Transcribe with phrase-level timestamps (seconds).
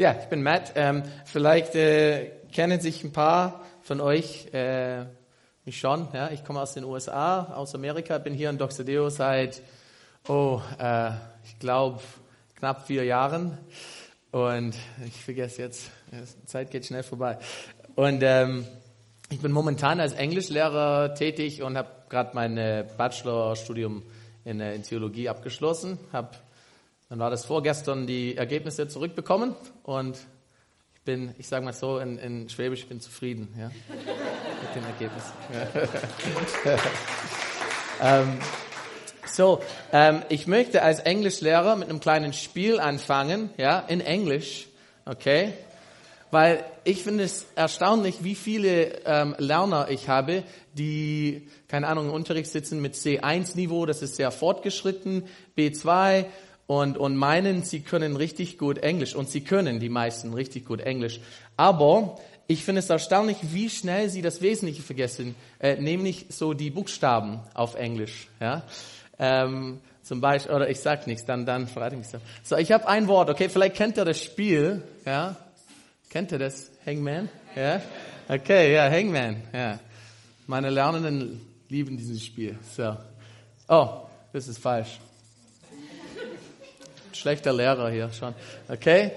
[0.00, 0.72] Ja, ich bin Matt.
[0.76, 5.04] Ähm, vielleicht äh, kennen sich ein paar von euch äh,
[5.66, 6.08] mich schon.
[6.14, 6.30] Ja?
[6.30, 9.60] Ich komme aus den USA, aus Amerika, bin hier in Doxodeo seit,
[10.26, 11.10] oh, äh,
[11.44, 12.00] ich glaube,
[12.54, 13.58] knapp vier Jahren.
[14.30, 14.74] Und
[15.06, 17.36] ich vergesse jetzt, die Zeit geht schnell vorbei.
[17.94, 18.64] Und ähm,
[19.28, 24.02] ich bin momentan als Englischlehrer tätig und habe gerade mein äh, Bachelorstudium
[24.46, 25.98] in, äh, in Theologie abgeschlossen.
[26.10, 26.38] Hab,
[27.10, 30.16] dann war das vorgestern die Ergebnisse zurückbekommen und
[30.94, 34.84] ich bin, ich sage mal so, in, in Schwäbisch, ich bin zufrieden ja, mit dem
[34.84, 35.24] Ergebnis.
[38.00, 38.38] ähm,
[39.26, 39.60] so,
[39.92, 44.68] ähm, ich möchte als Englischlehrer mit einem kleinen Spiel anfangen, ja, in Englisch,
[45.04, 45.52] okay?
[46.30, 52.12] Weil ich finde es erstaunlich, wie viele ähm, Lerner ich habe, die, keine Ahnung, im
[52.12, 55.24] Unterricht sitzen mit C1-Niveau, das ist sehr fortgeschritten,
[55.58, 56.26] B2
[56.70, 59.16] und, und meinen, sie können richtig gut Englisch.
[59.16, 61.18] Und sie können, die meisten, richtig gut Englisch.
[61.56, 66.70] Aber ich finde es erstaunlich, wie schnell sie das Wesentliche vergessen, äh, nämlich so die
[66.70, 68.28] Buchstaben auf Englisch.
[68.38, 68.62] Ja?
[69.18, 72.56] Ähm, zum Beispiel, oder ich sag nichts, dann, dann verrate ich mich so.
[72.56, 75.34] ich habe ein Wort, okay, vielleicht kennt ihr das Spiel, ja?
[76.08, 76.70] Kennt ihr das?
[76.86, 77.28] Hangman?
[77.56, 77.82] Ja?
[78.28, 79.80] Okay, ja, Hangman, ja.
[80.46, 82.56] Meine Lernenden lieben dieses Spiel.
[82.76, 82.96] So.
[83.68, 85.00] Oh, das ist falsch.
[87.20, 88.34] Schlechter Lehrer hier schon.
[88.68, 89.12] Okay?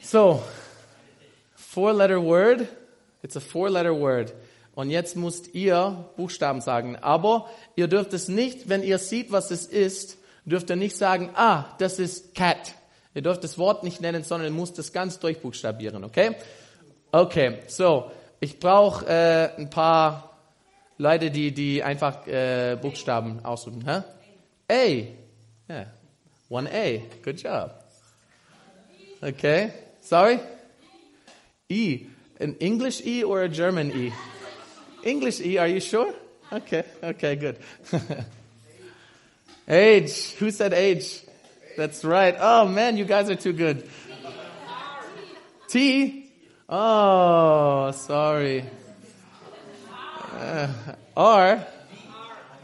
[0.00, 0.40] So,
[1.56, 2.68] four-letter word.
[3.22, 4.32] It's a four-letter word.
[4.76, 6.96] Und jetzt müsst ihr Buchstaben sagen.
[6.96, 11.30] Aber ihr dürft es nicht, wenn ihr seht, was es ist, dürft ihr nicht sagen,
[11.34, 12.74] ah, das ist cat.
[13.12, 16.36] Ihr dürft das Wort nicht nennen, sondern ihr müsst es ganz durchbuchstabieren, okay?
[17.10, 20.38] Okay, so, ich brauche äh, ein paar
[20.96, 23.84] Leute, die, die einfach äh, Buchstaben aussuchen.
[23.84, 24.02] Hä?
[24.68, 25.16] Ey.
[25.66, 25.86] Ja.
[26.50, 27.22] 1A.
[27.22, 27.72] Good job.
[29.22, 29.72] Okay.
[30.02, 30.40] Sorry?
[31.68, 32.06] E.
[32.40, 34.12] An English E or a German E?
[35.04, 36.14] English E, are you sure?
[36.52, 37.58] Okay, okay, good.
[39.68, 40.32] age.
[40.32, 41.22] Who said age?
[41.76, 42.34] That's right.
[42.38, 43.88] Oh man, you guys are too good.
[45.68, 46.30] T.
[46.68, 48.64] Oh, sorry.
[50.32, 50.68] Uh,
[51.16, 51.66] R.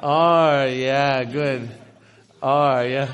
[0.01, 1.69] R, yeah, good.
[2.43, 3.09] R, yeah.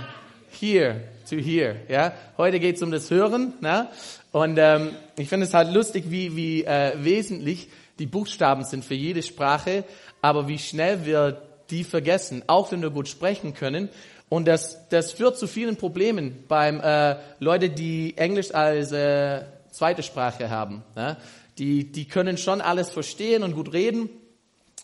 [0.63, 1.01] Here.
[1.29, 1.75] To hear.
[1.89, 2.13] Ja.
[2.39, 3.55] Heute geht's um das Hören.
[3.61, 3.91] Na?
[4.31, 7.67] Und ähm, ich finde es halt lustig, wie, wie äh, wesentlich
[7.99, 9.83] die Buchstaben sind für jede Sprache,
[10.21, 13.89] aber wie schnell wir die vergessen, auch wenn wir gut sprechen können.
[14.29, 20.05] Und das, das führt zu vielen Problemen beim äh, Leute, die Englisch als äh, zweite
[20.05, 20.85] Sprache haben.
[20.95, 21.17] Ne?
[21.59, 24.09] Die, die können schon alles verstehen und gut reden,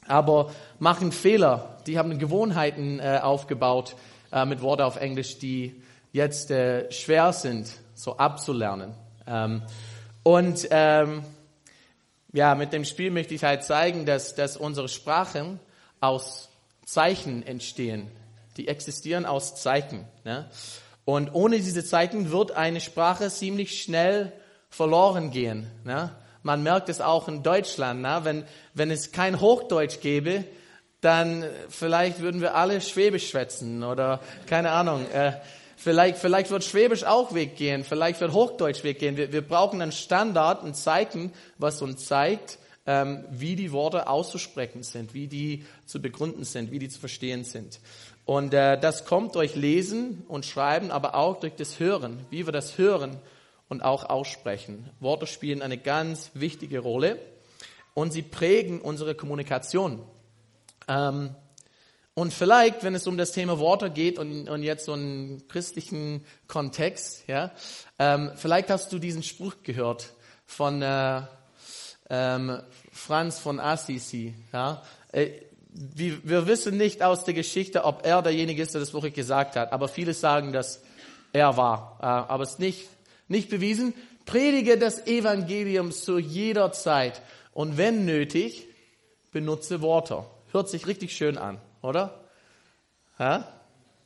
[0.08, 0.50] aber
[0.80, 1.78] machen Fehler.
[1.86, 3.94] Die haben Gewohnheiten äh, aufgebaut
[4.32, 8.94] äh, mit Worten auf Englisch, die jetzt äh, schwer sind, so abzulernen.
[9.26, 9.62] Ähm,
[10.22, 11.22] und ähm,
[12.32, 15.60] ja, mit dem Spiel möchte ich halt zeigen, dass, dass unsere Sprachen
[16.00, 16.48] aus
[16.84, 18.10] Zeichen entstehen
[18.58, 20.04] die existieren aus Zeichen.
[20.24, 20.50] Ne?
[21.04, 24.32] Und ohne diese Zeichen wird eine Sprache ziemlich schnell
[24.68, 25.70] verloren gehen.
[25.84, 26.10] Ne?
[26.42, 28.02] Man merkt es auch in Deutschland.
[28.02, 28.20] Ne?
[28.24, 28.44] Wenn,
[28.74, 30.44] wenn es kein Hochdeutsch gäbe,
[31.00, 35.08] dann vielleicht würden wir alle Schwäbisch schwätzen oder keine Ahnung.
[35.10, 35.32] Äh,
[35.76, 39.16] vielleicht, vielleicht wird Schwäbisch auch weggehen, vielleicht wird Hochdeutsch weggehen.
[39.16, 44.82] Wir, wir brauchen einen Standard, ein Zeichen, was uns zeigt, ähm, wie die Worte auszusprechen
[44.82, 47.80] sind, wie die zu begründen sind, wie die zu verstehen sind.
[48.24, 52.52] Und äh, das kommt durch Lesen und Schreiben, aber auch durch das Hören, wie wir
[52.52, 53.16] das hören
[53.68, 54.90] und auch aussprechen.
[55.00, 57.18] Worte spielen eine ganz wichtige Rolle
[57.94, 60.02] und sie prägen unsere Kommunikation.
[60.88, 61.34] Ähm,
[62.14, 66.24] und vielleicht, wenn es um das Thema Worte geht und, und jetzt so einen christlichen
[66.48, 67.52] Kontext, ja,
[68.00, 71.22] ähm, vielleicht hast du diesen Spruch gehört von äh,
[72.10, 72.60] ähm,
[72.90, 74.34] Franz von Assisi.
[74.52, 74.82] Ja,
[75.12, 75.30] äh,
[75.70, 79.72] wir wissen nicht aus der Geschichte, ob er derjenige ist, der das wirklich gesagt hat,
[79.72, 80.82] aber viele sagen, dass
[81.32, 81.98] er war.
[82.00, 82.88] Äh, aber es ist nicht,
[83.28, 83.94] nicht bewiesen.
[84.24, 88.66] Predige das Evangelium zu jeder Zeit und wenn nötig,
[89.30, 90.24] benutze Worte.
[90.52, 92.20] Hört sich richtig schön an, oder?
[93.18, 93.48] Ja?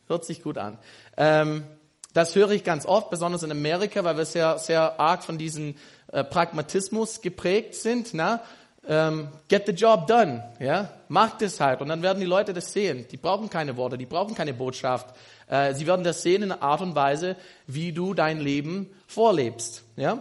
[0.07, 0.79] Hört sich gut an.
[1.17, 1.65] Ähm,
[2.13, 5.77] das höre ich ganz oft, besonders in Amerika, weil wir sehr, sehr arg von diesem
[6.13, 8.13] äh, Pragmatismus geprägt sind.
[8.13, 8.43] Na?
[8.89, 12.73] ähm, get the job done, ja, macht es halt und dann werden die Leute das
[12.73, 13.07] sehen.
[13.11, 15.15] Die brauchen keine Worte, die brauchen keine Botschaft.
[15.47, 17.37] Äh, sie werden das sehen in der Art und Weise,
[17.67, 20.21] wie du dein Leben vorlebst, ja.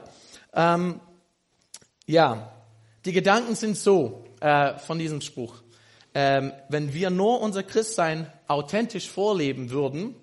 [0.53, 0.99] Ähm,
[2.05, 2.51] ja,
[3.05, 5.55] die Gedanken sind so äh, von diesem Spruch.
[6.13, 10.15] Ähm, wenn wir nur unser Christsein authentisch vorleben würden,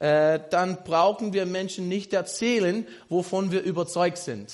[0.00, 4.52] äh, dann brauchen wir Menschen nicht erzählen, wovon wir überzeugt sind,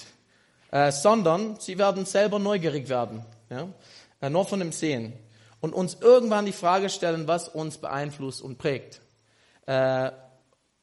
[0.72, 3.68] äh, sondern sie werden selber neugierig werden, ja?
[4.20, 5.12] Äh, nur von dem Sehen
[5.60, 9.00] und uns irgendwann die Frage stellen, was uns beeinflusst und prägt.
[9.66, 10.10] Äh,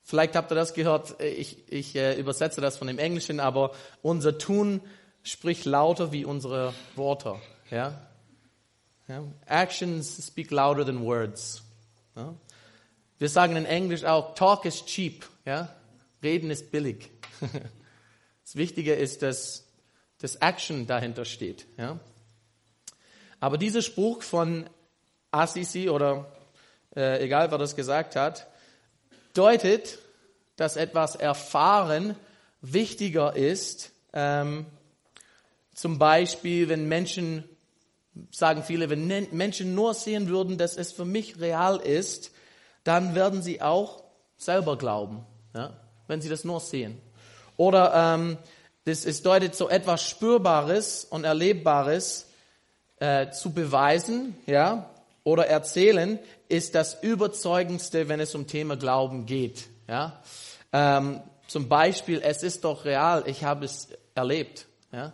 [0.01, 4.37] vielleicht habt ihr das gehört, ich, ich äh, übersetze das von dem Englischen, aber unser
[4.37, 4.81] Tun
[5.23, 7.35] spricht lauter wie unsere Worte.
[7.69, 7.93] Ja?
[9.13, 9.23] Ja?
[9.45, 11.61] Actions speak louder than words.
[12.15, 12.33] Ja?
[13.19, 15.25] Wir sagen in Englisch auch, talk is cheap.
[15.45, 15.73] Ja?
[16.21, 17.11] Reden ist billig.
[18.43, 19.65] das Wichtige ist, dass
[20.19, 21.65] das Action dahinter steht.
[21.77, 21.99] Ja?
[23.39, 24.69] Aber dieser Spruch von
[25.31, 26.31] Assisi oder
[26.95, 28.47] äh, egal wer das gesagt hat,
[29.33, 29.99] deutet,
[30.55, 32.15] dass etwas erfahren
[32.61, 33.91] wichtiger ist.
[34.13, 34.65] Ähm,
[35.73, 37.43] zum Beispiel, wenn Menschen,
[38.31, 42.31] sagen viele, wenn Menschen nur sehen würden, dass es für mich real ist,
[42.83, 44.03] dann werden sie auch
[44.37, 45.25] selber glauben,
[45.55, 45.77] ja,
[46.07, 47.01] wenn sie das nur sehen.
[47.57, 48.37] Oder ähm,
[48.85, 52.27] das, es deutet so etwas Spürbares und Erlebbares
[52.97, 54.89] äh, zu beweisen, ja,
[55.23, 56.19] oder erzählen,
[56.49, 59.67] ist das überzeugendste, wenn es um Thema Glauben geht.
[59.87, 60.21] Ja?
[60.71, 64.67] Ähm, zum Beispiel, es ist doch real, ich habe es erlebt.
[64.91, 65.13] Ja?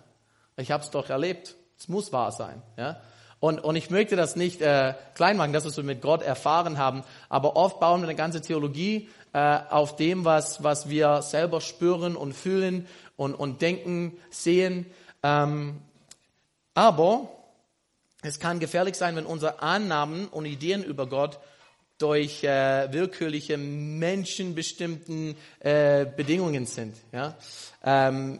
[0.57, 1.55] Ich habe es doch erlebt.
[1.79, 2.61] Es muss wahr sein.
[2.77, 2.99] Ja?
[3.39, 7.03] Und, und ich möchte das nicht äh, klein machen, dass wir mit Gott erfahren haben,
[7.29, 12.17] aber oft bauen wir eine ganze Theologie äh, auf dem, was, was wir selber spüren
[12.17, 14.85] und fühlen und, und denken, sehen.
[15.23, 15.81] Ähm,
[16.73, 17.29] aber
[18.23, 21.39] es kann gefährlich sein, wenn unsere Annahmen und Ideen über Gott
[21.97, 26.95] durch äh, willkürliche menschenbestimmten äh, Bedingungen sind.
[27.11, 27.35] Ja?
[27.83, 28.39] Ähm,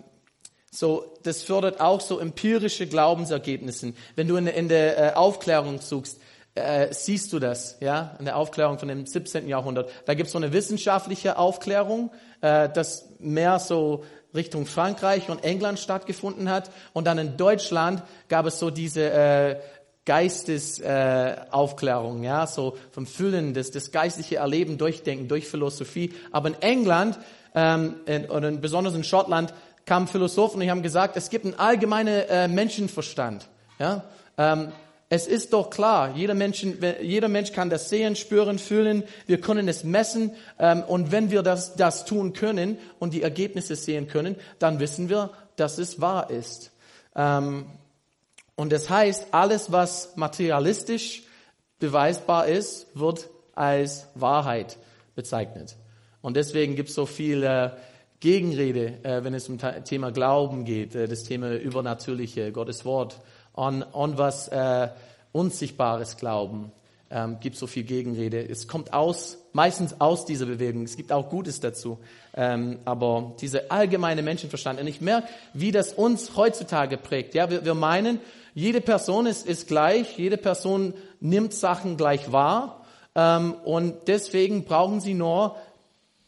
[0.71, 3.93] so, das fördert auch so empirische Glaubensergebnisse.
[4.15, 6.19] Wenn du in, in der äh, Aufklärung suchst,
[6.55, 9.47] äh, siehst du das, ja, in der Aufklärung von dem 17.
[9.47, 9.91] Jahrhundert.
[10.05, 12.11] Da gibt es so eine wissenschaftliche Aufklärung,
[12.41, 14.03] äh, das mehr so
[14.35, 16.69] Richtung Frankreich und England stattgefunden hat.
[16.93, 19.55] Und dann in Deutschland gab es so diese äh,
[20.05, 26.13] Geistesaufklärung, äh, ja, so vom Fühlen, das, das geistliche Erleben, Durchdenken, durch Philosophie.
[26.31, 27.19] Aber in England
[27.55, 29.53] ähm, in, oder besonders in Schottland
[29.89, 33.49] kamen Philosophen und haben gesagt, es gibt einen allgemeinen äh, Menschenverstand.
[33.79, 34.03] Ja?
[34.37, 34.71] Ähm,
[35.09, 39.67] es ist doch klar, jeder, Menschen, jeder Mensch kann das sehen, spüren, fühlen, wir können
[39.67, 44.35] es messen ähm, und wenn wir das, das tun können und die Ergebnisse sehen können,
[44.59, 46.71] dann wissen wir, dass es wahr ist.
[47.15, 47.65] Ähm,
[48.55, 51.23] und das heißt, alles, was materialistisch
[51.79, 54.77] beweisbar ist, wird als Wahrheit
[55.15, 55.77] bezeichnet.
[56.21, 57.71] Und deswegen gibt es so viel äh,
[58.19, 63.21] Gegenrede, äh, wenn es um Thema Glauben geht, äh, das Thema Übernatürliche, Gottes Wort
[63.53, 64.89] an, an was äh,
[65.31, 66.71] Unsichtbares glauben.
[67.11, 68.47] Ähm, gibt so viel Gegenrede.
[68.47, 70.83] Es kommt aus, meistens aus dieser Bewegung.
[70.83, 71.97] Es gibt auch Gutes dazu.
[72.35, 74.79] Ähm, aber diese allgemeine Menschenverstand.
[74.79, 77.33] Und ich merke, wie das uns heutzutage prägt.
[77.33, 78.19] Ja, wir, wir meinen,
[78.53, 80.19] jede Person ist, ist gleich.
[80.19, 82.85] Jede Person nimmt Sachen gleich wahr.
[83.15, 85.55] Ähm, und deswegen brauchen sie nur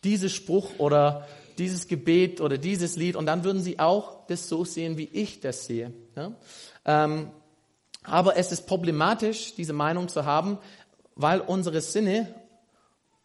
[0.03, 1.27] diesen Spruch oder
[1.57, 5.39] dieses Gebet oder dieses Lied und dann würden sie auch das so sehen, wie ich
[5.39, 5.93] das sehe.
[6.15, 6.31] Ja?
[6.85, 7.31] Ähm,
[8.03, 10.57] aber es ist problematisch, diese Meinung zu haben,
[11.15, 12.33] weil unsere Sinne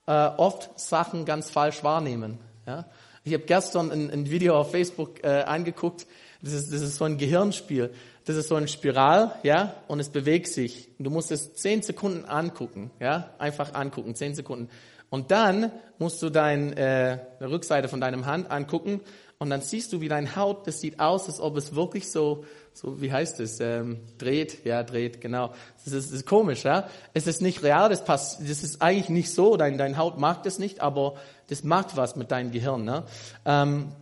[0.07, 2.39] äh, oft Sachen ganz falsch wahrnehmen.
[2.67, 2.87] Ja?
[3.25, 6.07] Ich habe gestern ein, ein, Video auf Facebook äh, angeguckt.
[6.43, 7.93] Das ist, das ist so ein Gehirnspiel.
[8.25, 10.89] Das ist so ein Spiral, ja, und es bewegt sich.
[10.99, 14.69] du musst es zehn Sekunden angucken, ja, einfach angucken, zehn Sekunden.
[15.11, 19.01] Und dann musst du deine äh, Rückseite von deinem Hand angucken
[19.39, 22.45] und dann siehst du, wie dein Haut, das sieht aus, als ob es wirklich so,
[22.73, 25.53] so wie heißt es, ähm, dreht, ja, dreht, genau.
[25.85, 26.89] Das ist, das ist komisch, ja.
[27.13, 30.43] Es ist nicht real, das passt, das ist eigentlich nicht so, dein, dein Haut mag
[30.43, 31.17] das nicht, aber
[31.49, 33.05] das macht was mit deinem Gehirn, ne?
[33.45, 33.93] Ähm,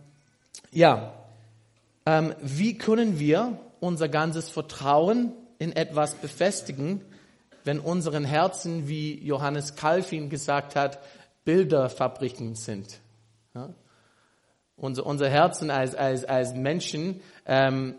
[0.71, 1.13] ja,
[2.05, 7.01] ähm, wie können wir unser ganzes Vertrauen in etwas befestigen,
[7.65, 10.99] wenn unseren Herzen, wie Johannes Calvin gesagt hat,
[11.43, 12.99] Bilderfabriken sind?
[13.53, 13.73] Ja?
[14.77, 17.95] Unser, unser Herzen als, als, als Menschen, ähm,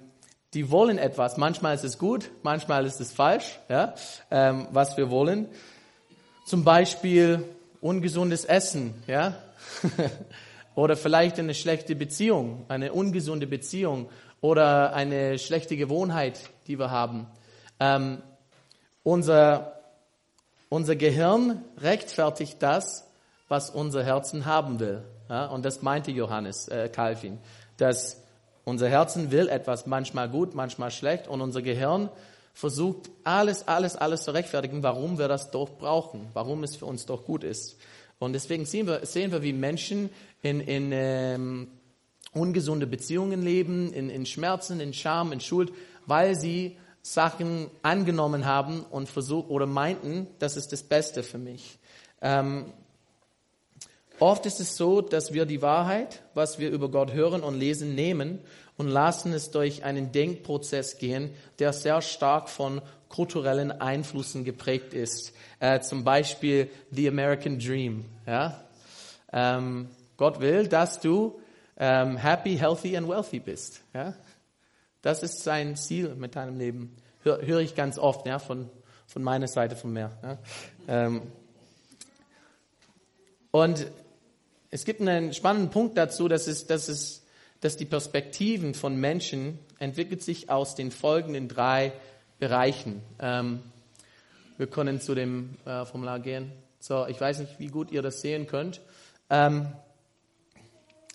[0.54, 1.36] die wollen etwas.
[1.36, 3.94] Manchmal ist es gut, manchmal ist es falsch, ja,
[4.30, 5.48] ähm, was wir wollen.
[6.46, 7.44] Zum Beispiel
[7.80, 9.36] ungesundes Essen, ja,
[10.74, 14.08] oder vielleicht eine schlechte Beziehung, eine ungesunde Beziehung
[14.40, 17.26] oder eine schlechte Gewohnheit, die wir haben.
[17.80, 18.22] Ähm,
[19.06, 19.72] unser,
[20.68, 23.08] unser Gehirn rechtfertigt das,
[23.46, 25.04] was unser Herzen haben will.
[25.28, 27.38] Ja, und das meinte Johannes äh, Calvin,
[27.76, 28.20] dass
[28.64, 32.08] unser Herzen will etwas manchmal gut, manchmal schlecht und unser Gehirn
[32.52, 37.06] versucht alles, alles, alles zu rechtfertigen, warum wir das doch brauchen, warum es für uns
[37.06, 37.76] doch gut ist.
[38.18, 40.10] Und deswegen sehen wir, sehen wir wie Menschen
[40.42, 41.68] in, in ähm,
[42.32, 45.72] ungesunde Beziehungen leben, in, in Schmerzen, in Scham, in Schuld,
[46.06, 51.78] weil sie Sachen angenommen haben und versucht oder meinten, das ist das Beste für mich.
[52.20, 52.72] Ähm,
[54.18, 57.94] oft ist es so, dass wir die Wahrheit, was wir über Gott hören und lesen,
[57.94, 58.40] nehmen
[58.76, 65.32] und lassen es durch einen Denkprozess gehen, der sehr stark von kulturellen Einflüssen geprägt ist.
[65.60, 68.04] Äh, zum Beispiel The American Dream.
[68.26, 68.64] Ja?
[69.32, 71.38] Ähm, Gott will, dass du
[71.78, 73.80] ähm, happy, healthy and wealthy bist.
[73.94, 74.14] Ja?
[75.06, 76.96] Das ist sein Ziel mit deinem Leben.
[77.22, 78.68] Hör, höre ich ganz oft ja, von,
[79.06, 80.10] von meiner Seite von mir.
[80.20, 80.38] Ja?
[80.88, 81.22] Ähm,
[83.52, 83.86] und
[84.68, 87.24] es gibt einen spannenden Punkt dazu, dass es, dass es,
[87.60, 91.92] dass die Perspektiven von Menschen entwickelt sich aus den folgenden drei
[92.40, 93.00] Bereichen.
[93.20, 93.62] Ähm,
[94.58, 96.50] wir können zu dem äh, Formular gehen.
[96.80, 98.80] So, ich weiß nicht, wie gut ihr das sehen könnt.
[99.30, 99.68] Ähm,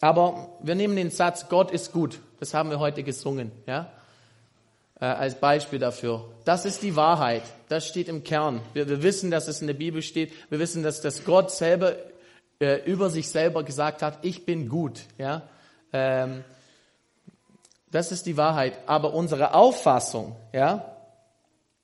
[0.02, 2.20] aber wir nehmen den Satz, Gott ist gut.
[2.40, 3.92] Das haben wir heute gesungen, ja?
[5.00, 6.26] Äh, als Beispiel dafür.
[6.44, 7.44] Das ist die Wahrheit.
[7.70, 8.62] Das steht im Kern.
[8.74, 10.34] Wir, wir wissen, dass es in der Bibel steht.
[10.50, 11.96] Wir wissen, dass, dass Gott selber
[12.60, 15.44] äh, über sich selber gesagt hat, ich bin gut, ja?
[15.94, 16.44] Ähm,
[17.92, 18.78] das ist die Wahrheit.
[18.88, 20.96] Aber unsere Auffassung, ja,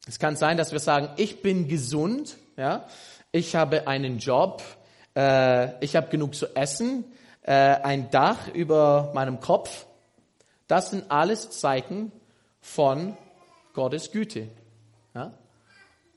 [0.07, 2.87] es kann sein, dass wir sagen, ich bin gesund, ja,
[3.31, 4.63] ich habe einen Job,
[5.15, 7.03] äh, ich habe genug zu essen,
[7.47, 9.87] äh, ein Dach über meinem Kopf.
[10.67, 12.11] Das sind alles Zeichen
[12.59, 13.17] von
[13.73, 14.49] Gottes Güte.
[15.15, 15.33] Ja?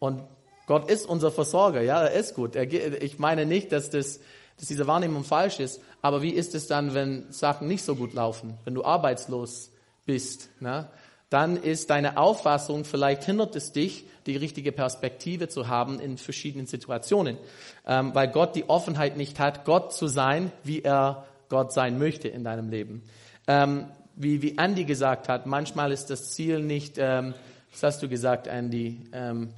[0.00, 0.22] Und
[0.66, 2.56] Gott ist unser Versorger, ja, er ist gut.
[2.56, 2.70] Er,
[3.02, 4.20] ich meine nicht, dass, das,
[4.58, 8.12] dass diese Wahrnehmung falsch ist, aber wie ist es dann, wenn Sachen nicht so gut
[8.12, 9.70] laufen, wenn du arbeitslos
[10.06, 10.50] bist?
[10.60, 10.88] Ne?
[11.30, 16.66] Dann ist deine Auffassung, vielleicht hindert es dich, die richtige Perspektive zu haben in verschiedenen
[16.66, 17.38] Situationen,
[17.87, 22.28] ähm, weil Gott die Offenheit nicht hat, Gott zu sein, wie er Gott sein möchte
[22.28, 23.02] in deinem Leben.
[23.46, 27.34] Ähm, wie, wie Andy gesagt hat, manchmal ist das Ziel nicht, ähm,
[27.70, 29.06] was hast du gesagt, Andy?
[29.12, 29.54] Ähm,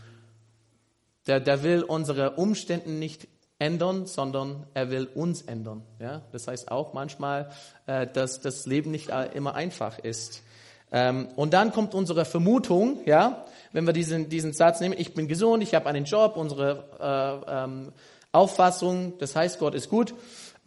[1.26, 5.82] der, der will unsere Umstände nicht ändern, sondern er will uns ändern.
[5.98, 6.22] Ja?
[6.32, 7.50] Das heißt auch manchmal,
[7.86, 10.42] äh, dass das Leben nicht immer einfach ist.
[10.92, 15.26] Ähm, und dann kommt unsere Vermutung, ja, wenn wir diesen, diesen Satz nehmen, ich bin
[15.26, 17.92] gesund, ich habe einen Job, unsere äh, ähm,
[18.30, 20.14] Auffassung, das heißt, Gott ist gut.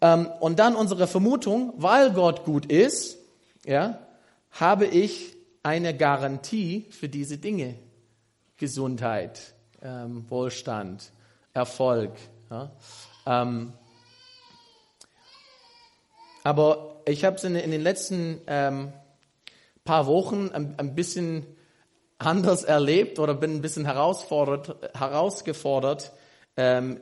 [0.01, 3.17] Ähm, und dann unsere Vermutung, weil Gott gut ist,
[3.65, 3.99] ja,
[4.51, 7.75] habe ich eine Garantie für diese Dinge.
[8.57, 11.11] Gesundheit, ähm, Wohlstand,
[11.53, 12.11] Erfolg.
[12.49, 12.71] Ja.
[13.25, 13.73] Ähm,
[16.43, 18.93] aber ich habe es in, in, den letzten ähm,
[19.85, 21.45] paar Wochen ein, ein bisschen
[22.17, 26.11] anders erlebt oder bin ein bisschen herausfordert, herausgefordert
[26.57, 26.99] ähm,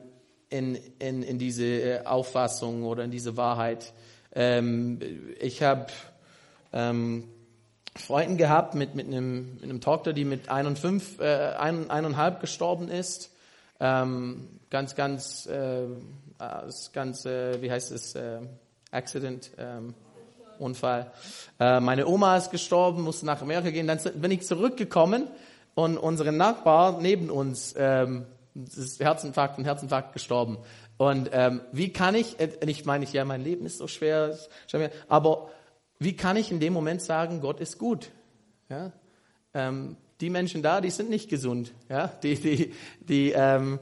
[0.50, 3.92] in, in, in diese äh, Auffassung oder in diese Wahrheit.
[4.32, 5.00] Ähm,
[5.40, 5.86] ich habe
[6.72, 7.28] ähm,
[7.96, 11.90] Freunden gehabt mit, mit, einem, mit einem Tochter, die mit ein und fünf, äh, ein,
[11.90, 13.32] eineinhalb gestorben ist.
[13.80, 15.86] Ähm, ganz, ganz, äh,
[16.92, 18.40] ganz, äh, wie heißt es, äh,
[18.90, 19.94] Accident, ähm,
[20.58, 21.10] Unfall.
[21.58, 23.86] Äh, meine Oma ist gestorben, musste nach Amerika gehen.
[23.86, 25.28] Dann bin ich zurückgekommen
[25.74, 30.58] und unsere Nachbar neben uns ähm, ist Herzinfarkt und Herzinfarkt gestorben.
[30.96, 34.38] Und ähm, wie kann ich, äh, ich meine, ja, mein Leben ist so schwer,
[35.08, 35.50] aber
[35.98, 38.10] wie kann ich in dem Moment sagen, Gott ist gut?
[38.68, 38.92] Ja?
[39.52, 41.72] Ähm, die Menschen da, die sind nicht gesund.
[41.88, 42.08] Ja?
[42.22, 43.80] Die, die, die, ähm,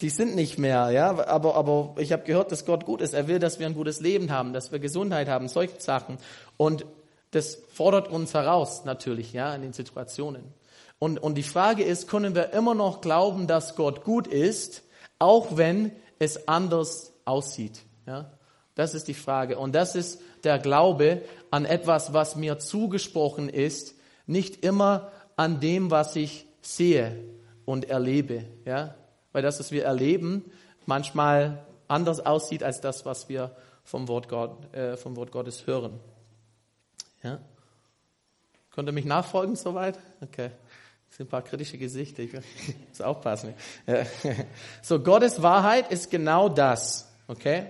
[0.00, 3.14] die sind nicht mehr, ja, aber, aber ich habe gehört, dass Gott gut ist.
[3.14, 6.18] Er will, dass wir ein gutes Leben haben, dass wir Gesundheit haben, solche Sachen.
[6.56, 6.86] Und
[7.32, 10.44] das fordert uns heraus, natürlich, ja, in den Situationen.
[11.00, 14.84] Und, und die Frage ist, können wir immer noch glauben, dass Gott gut ist,
[15.18, 18.32] auch wenn es anders aussieht, ja?
[18.74, 19.58] Das ist die Frage.
[19.58, 25.90] Und das ist der Glaube an etwas, was mir zugesprochen ist, nicht immer an dem,
[25.90, 27.18] was ich sehe
[27.64, 28.94] und erlebe, ja?
[29.38, 30.50] Weil das, was wir erleben,
[30.84, 33.54] manchmal anders aussieht als das, was wir
[33.84, 36.00] vom Wort, Gott, äh, vom Wort Gottes hören.
[37.22, 37.38] Ja?
[38.72, 39.96] Könnt ihr mich nachfolgen soweit?
[40.20, 40.50] Okay.
[41.08, 42.24] Das sind ein paar kritische Gesichter.
[42.24, 43.54] Ich muss aufpassen.
[43.86, 44.04] Ja.
[44.82, 47.08] So, Gottes Wahrheit ist genau das.
[47.28, 47.66] Okay?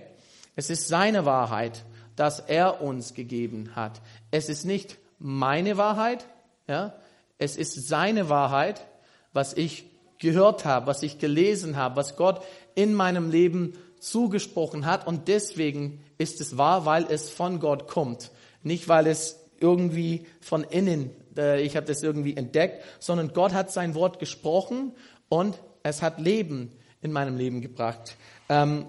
[0.55, 1.85] Es ist seine Wahrheit,
[2.15, 4.01] dass er uns gegeben hat.
[4.31, 6.25] Es ist nicht meine Wahrheit.
[6.67, 6.95] Ja?
[7.37, 8.87] Es ist seine Wahrheit,
[9.33, 9.85] was ich
[10.19, 12.43] gehört habe, was ich gelesen habe, was Gott
[12.75, 15.07] in meinem Leben zugesprochen hat.
[15.07, 18.31] Und deswegen ist es wahr, weil es von Gott kommt.
[18.63, 23.71] Nicht, weil es irgendwie von innen, äh, ich habe das irgendwie entdeckt, sondern Gott hat
[23.71, 24.93] sein Wort gesprochen
[25.27, 26.71] und es hat Leben
[27.01, 28.15] in meinem Leben gebracht.
[28.49, 28.85] Ähm,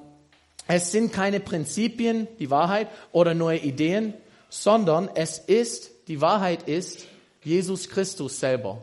[0.73, 4.15] Es sind keine Prinzipien, die Wahrheit oder neue Ideen,
[4.51, 7.07] sondern es ist, die Wahrheit ist
[7.43, 8.81] Jesus Christus selber.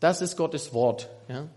[0.00, 1.48] Das ist Gottes Wort, ja,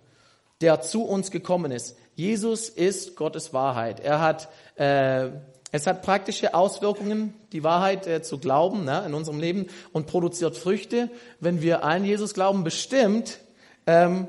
[0.61, 1.97] der zu uns gekommen ist.
[2.15, 3.99] Jesus ist Gottes Wahrheit.
[3.99, 5.29] Er hat, äh,
[5.71, 10.55] es hat praktische Auswirkungen, die Wahrheit äh, zu glauben ne, in unserem Leben und produziert
[10.55, 13.39] Früchte, wenn wir an Jesus glauben, bestimmt.
[13.87, 14.27] Ähm,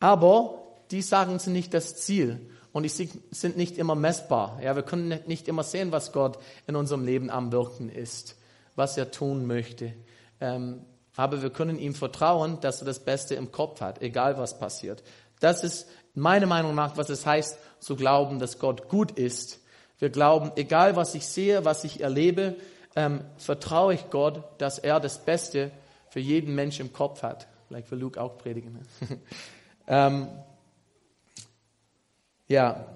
[0.00, 4.60] aber die sagen sind nicht das Ziel und die sind nicht immer messbar.
[4.62, 8.36] Ja, wir können nicht immer sehen, was Gott in unserem Leben am Wirken ist,
[8.74, 9.94] was er tun möchte.
[10.40, 10.84] Ähm,
[11.16, 15.02] aber wir können ihm vertrauen, dass er das Beste im Kopf hat, egal was passiert.
[15.40, 19.60] Das ist meiner Meinung nach, was es heißt, zu glauben, dass Gott gut ist.
[19.98, 22.56] Wir glauben, egal was ich sehe, was ich erlebe,
[22.94, 25.70] ähm, vertraue ich Gott, dass er das Beste
[26.08, 27.46] für jeden Menschen im Kopf hat.
[27.68, 28.74] Like für Luke auch predigen.
[28.74, 29.18] Ne?
[29.88, 30.28] ähm,
[32.48, 32.86] ja,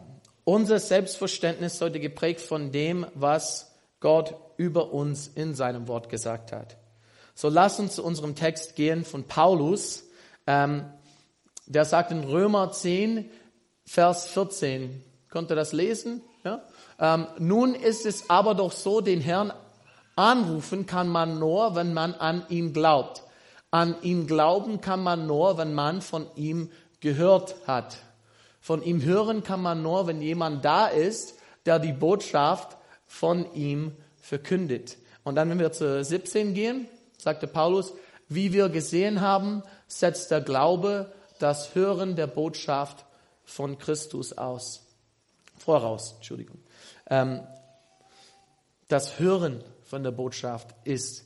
[0.45, 6.77] unser Selbstverständnis sollte geprägt von dem, was Gott über uns in seinem Wort gesagt hat.
[7.35, 10.05] So lass uns zu unserem Text gehen von Paulus.
[10.47, 10.85] Ähm,
[11.67, 13.31] der sagt in Römer 10,
[13.85, 15.03] Vers 14.
[15.31, 16.23] Konnte das lesen?
[16.45, 16.63] Ja?
[16.99, 19.53] Ähm, nun ist es aber doch so, den Herrn
[20.17, 23.23] anrufen kann man nur, wenn man an ihn glaubt.
[23.71, 26.71] An ihn glauben kann man nur, wenn man von ihm
[27.01, 27.99] gehört hat.
[28.61, 31.35] Von ihm hören kann man nur, wenn jemand da ist,
[31.67, 34.99] der die Botschaft von ihm verkündet.
[35.25, 36.89] Und dann, wenn wir zu 17 gehen,
[37.23, 37.93] sagte Paulus,
[38.29, 43.05] wie wir gesehen haben, setzt der Glaube das Hören der Botschaft
[43.45, 44.87] von Christus aus.
[45.59, 46.59] Voraus, Entschuldigung.
[47.09, 47.41] Ähm,
[48.89, 51.25] das Hören von der Botschaft ist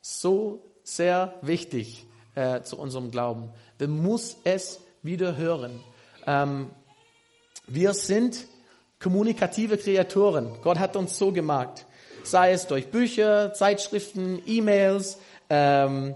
[0.00, 3.50] so sehr wichtig äh, zu unserem Glauben.
[3.78, 5.80] Wir muss es wieder hören.
[6.26, 6.70] Ähm,
[7.66, 8.46] wir sind
[9.00, 10.60] kommunikative Kreaturen.
[10.62, 11.86] Gott hat uns so gemacht
[12.24, 15.18] sei es durch Bücher, Zeitschriften, E-Mails,
[15.50, 16.14] ähm,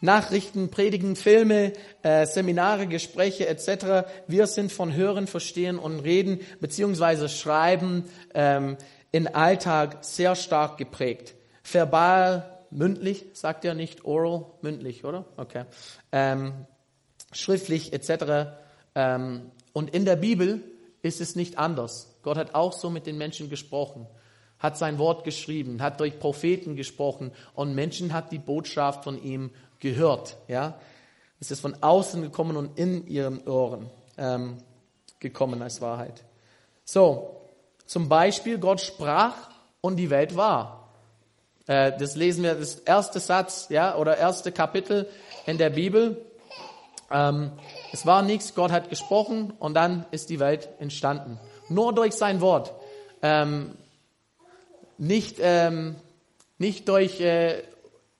[0.00, 1.72] Nachrichten, Predigen, Filme,
[2.02, 4.06] äh, Seminare, Gespräche etc.
[4.26, 8.76] Wir sind von Hören, Verstehen und Reden beziehungsweise Schreiben ähm,
[9.10, 11.34] in Alltag sehr stark geprägt.
[11.64, 15.24] Verbal, mündlich, sagt er nicht oral, mündlich, oder?
[15.36, 15.64] Okay.
[16.12, 16.52] Ähm,
[17.32, 18.50] schriftlich etc.
[18.94, 20.62] Ähm, und in der Bibel
[21.02, 22.18] ist es nicht anders.
[22.22, 24.06] Gott hat auch so mit den Menschen gesprochen
[24.58, 29.50] hat sein Wort geschrieben, hat durch Propheten gesprochen und Menschen hat die Botschaft von ihm
[29.80, 30.36] gehört.
[30.48, 30.78] Ja,
[31.40, 34.58] es ist von außen gekommen und in ihren Ohren ähm,
[35.20, 36.24] gekommen als Wahrheit.
[36.84, 37.36] So,
[37.84, 39.34] zum Beispiel Gott sprach
[39.80, 40.88] und die Welt war.
[41.66, 45.08] Äh, das lesen wir, das erste Satz, ja, oder erste Kapitel
[45.46, 46.24] in der Bibel.
[47.10, 47.52] Ähm,
[47.92, 51.38] es war nichts, Gott hat gesprochen und dann ist die Welt entstanden.
[51.68, 52.72] Nur durch sein Wort.
[53.22, 53.76] Ähm,
[54.98, 55.96] nicht, ähm,
[56.58, 57.62] nicht durch äh,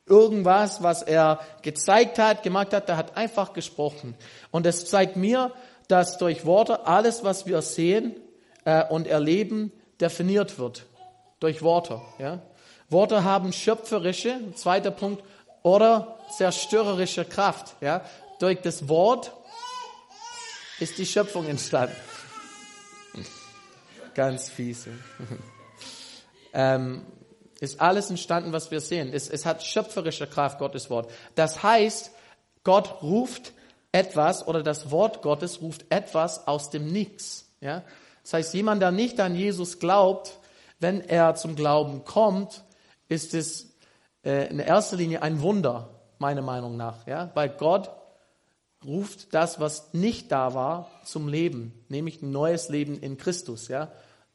[0.07, 4.15] irgendwas, was er gezeigt hat, gemacht hat, er hat einfach gesprochen.
[4.51, 5.53] Und es zeigt mir,
[5.89, 8.17] dass durch Worte alles, was wir sehen
[8.65, 10.87] äh, und erleben, definiert wird.
[11.41, 12.01] Durch Worte.
[12.19, 12.41] Ja?
[12.89, 15.23] Worte haben schöpferische, zweiter Punkt,
[15.63, 17.75] oder zerstörerische Kraft.
[17.81, 18.05] Ja?
[18.39, 19.33] Durch das Wort
[20.79, 21.97] ist die Schöpfung entstanden.
[24.15, 24.91] Ganz fiese
[26.57, 27.03] ähm,
[27.61, 29.13] ist alles entstanden, was wir sehen.
[29.13, 31.11] Es, es hat schöpferische Kraft, Gottes Wort.
[31.35, 32.11] Das heißt,
[32.65, 33.53] Gott ruft
[33.93, 37.51] etwas oder das Wort Gottes ruft etwas aus dem Nichts.
[37.61, 37.83] Ja?
[38.23, 40.39] Das heißt, jemand, der nicht an Jesus glaubt,
[40.81, 42.65] wenn er zum Glauben kommt,
[43.09, 43.75] ist es
[44.25, 47.07] äh, in erster Linie ein Wunder, meiner Meinung nach.
[47.07, 47.31] Ja?
[47.35, 47.91] Weil Gott
[48.85, 53.69] ruft das, was nicht da war, zum Leben, nämlich ein neues Leben in Christus.
[53.69, 53.93] Ja?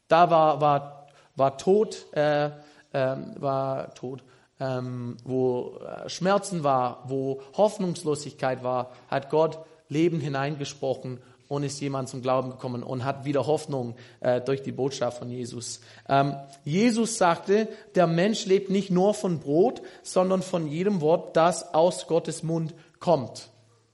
[0.08, 1.01] Da war, war
[1.36, 2.52] war tot, äh, äh,
[2.92, 4.24] war tot,
[4.60, 11.20] ähm, wo äh, Schmerzen war, wo Hoffnungslosigkeit war, hat Gott Leben hineingesprochen
[11.52, 15.30] und ist jemand zum Glauben gekommen und hat wieder Hoffnung äh, durch die Botschaft von
[15.30, 15.82] Jesus.
[16.08, 21.74] Ähm, Jesus sagte, der Mensch lebt nicht nur von Brot, sondern von jedem Wort, das
[21.74, 23.50] aus Gottes Mund kommt.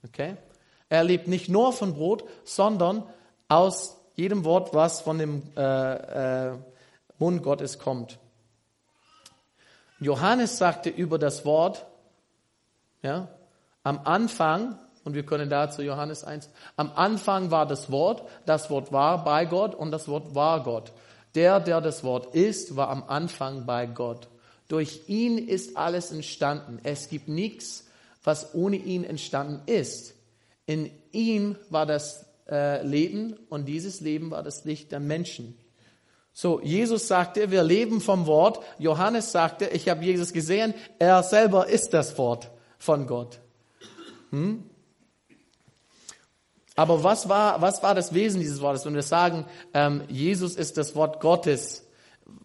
[0.05, 0.35] Okay?
[0.89, 3.01] Er lebt nicht nur von Brot, sondern
[3.47, 6.53] aus jedem Wort, was von dem äh, äh,
[7.19, 8.19] Mund Gottes kommt.
[9.99, 11.85] Johannes sagte über das Wort,
[13.01, 13.27] ja,
[13.83, 18.91] am Anfang, und wir können dazu Johannes 1, am Anfang war das Wort, das Wort
[18.91, 20.91] war bei Gott und das Wort war Gott.
[21.35, 24.27] Der, der das Wort ist, war am Anfang bei Gott.
[24.67, 26.79] Durch ihn ist alles entstanden.
[26.83, 27.87] Es gibt nichts,
[28.23, 30.15] was ohne ihn entstanden ist.
[30.65, 35.57] In ihm war das äh, Leben und dieses Leben war das Licht der Menschen.
[36.39, 38.63] So, Jesus sagte, wir leben vom Wort.
[38.77, 40.75] Johannes sagte, ich habe Jesus gesehen.
[40.99, 43.39] Er selber ist das Wort von Gott.
[44.29, 44.63] Hm?
[46.75, 48.85] Aber was war, was war das Wesen dieses Wortes?
[48.85, 51.87] Wenn wir sagen, ähm, Jesus ist das Wort Gottes,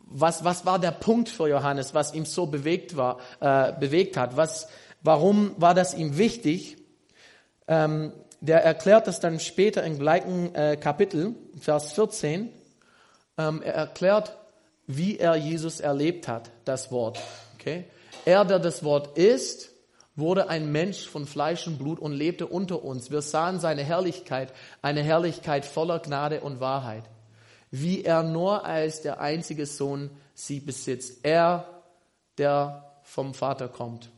[0.06, 4.38] was, was war der Punkt für Johannes, was ihm so bewegt war, äh, bewegt hat?
[4.38, 4.68] Was,
[5.02, 6.78] warum war das ihm wichtig?
[7.68, 12.61] Ähm, der erklärt das dann später im gleichen äh, Kapitel, Vers 14.
[13.48, 14.36] Ähm, er erklärt,
[14.86, 17.18] wie er Jesus erlebt hat, das Wort.
[17.54, 17.84] Okay?
[18.24, 19.70] Er, der das Wort ist,
[20.14, 23.10] wurde ein Mensch von Fleisch und Blut und lebte unter uns.
[23.10, 24.52] Wir sahen seine Herrlichkeit,
[24.82, 27.04] eine Herrlichkeit voller Gnade und Wahrheit,
[27.70, 31.24] wie er nur als der einzige Sohn sie besitzt.
[31.24, 31.82] Er,
[32.38, 34.10] der vom Vater kommt.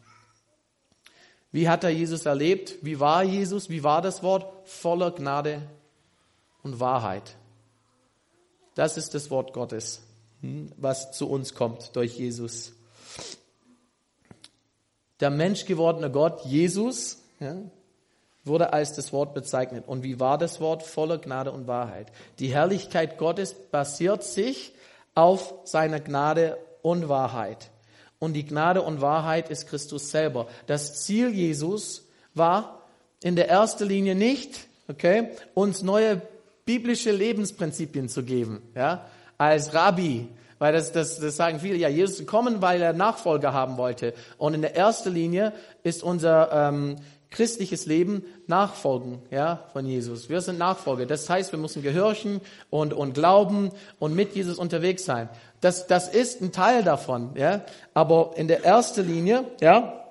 [1.52, 2.76] Wie hat er Jesus erlebt?
[2.82, 3.70] Wie war Jesus?
[3.70, 4.68] Wie war das Wort?
[4.68, 5.62] Voller Gnade
[6.62, 7.36] und Wahrheit.
[8.74, 10.02] Das ist das Wort Gottes,
[10.40, 12.72] hm, was zu uns kommt durch Jesus.
[15.20, 17.56] Der menschgewordene Gott, Jesus, ja,
[18.44, 19.84] wurde als das Wort bezeichnet.
[19.86, 20.82] Und wie war das Wort?
[20.82, 22.12] Voller Gnade und Wahrheit.
[22.38, 24.72] Die Herrlichkeit Gottes basiert sich
[25.14, 27.70] auf seiner Gnade und Wahrheit.
[28.18, 30.46] Und die Gnade und Wahrheit ist Christus selber.
[30.66, 32.82] Das Ziel Jesus war
[33.22, 36.20] in der ersten Linie nicht, okay, uns neue
[36.64, 39.06] biblische Lebensprinzipien zu geben, ja,
[39.38, 43.76] als Rabbi, weil das, das, das sagen viele, ja, Jesus gekommen, weil er Nachfolger haben
[43.76, 44.14] wollte.
[44.38, 46.96] Und in der ersten Linie ist unser ähm,
[47.30, 50.28] christliches Leben Nachfolgen ja, von Jesus.
[50.28, 51.04] Wir sind Nachfolger.
[51.04, 55.28] Das heißt, wir müssen gehorchen und, und glauben und mit Jesus unterwegs sein.
[55.60, 57.30] Das, das ist ein Teil davon.
[57.34, 57.64] Ja?
[57.92, 60.04] Aber in der ersten Linie, ja,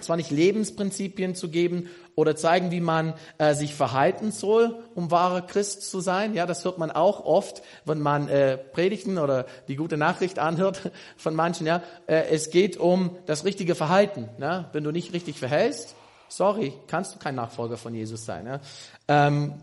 [0.00, 5.42] zwar nicht Lebensprinzipien zu geben oder zeigen, wie man äh, sich verhalten soll, um wahrer
[5.42, 6.34] Christ zu sein.
[6.34, 10.92] Ja, das hört man auch oft, wenn man äh, Predigten oder die gute Nachricht anhört
[11.16, 11.66] von manchen.
[11.66, 14.28] Ja, äh, es geht um das richtige Verhalten.
[14.38, 14.68] Ja?
[14.72, 15.94] Wenn du nicht richtig verhältst,
[16.28, 18.46] sorry, kannst du kein Nachfolger von Jesus sein.
[18.46, 18.60] Ja,
[19.08, 19.54] ähm,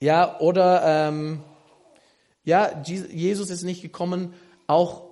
[0.00, 1.42] ja oder ähm,
[2.44, 4.34] ja, Jesus ist nicht gekommen,
[4.66, 5.02] auch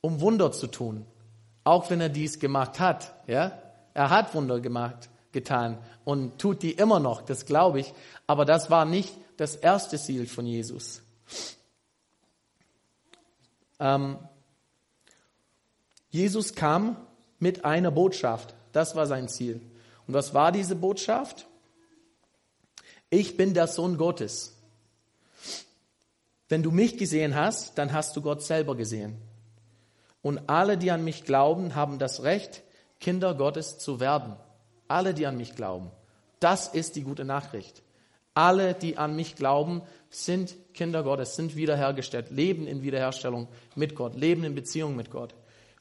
[0.00, 1.06] um Wunder zu tun,
[1.64, 3.14] auch wenn er dies gemacht hat.
[3.26, 3.52] Ja,
[3.92, 7.92] er hat Wunder gemacht getan und tut die immer noch, das glaube ich.
[8.26, 11.02] Aber das war nicht das erste Ziel von Jesus.
[13.78, 14.18] Ähm,
[16.10, 16.96] Jesus kam
[17.38, 18.54] mit einer Botschaft.
[18.72, 19.60] Das war sein Ziel.
[20.06, 21.46] Und was war diese Botschaft?
[23.10, 24.54] Ich bin der Sohn Gottes.
[26.48, 29.20] Wenn du mich gesehen hast, dann hast du Gott selber gesehen.
[30.22, 32.62] Und alle, die an mich glauben, haben das Recht,
[33.00, 34.36] Kinder Gottes zu werden.
[34.88, 35.90] Alle, die an mich glauben.
[36.40, 37.82] Das ist die gute Nachricht.
[38.34, 44.14] Alle, die an mich glauben, sind Kinder Gottes, sind wiederhergestellt, leben in Wiederherstellung mit Gott,
[44.14, 45.34] leben in Beziehung mit Gott.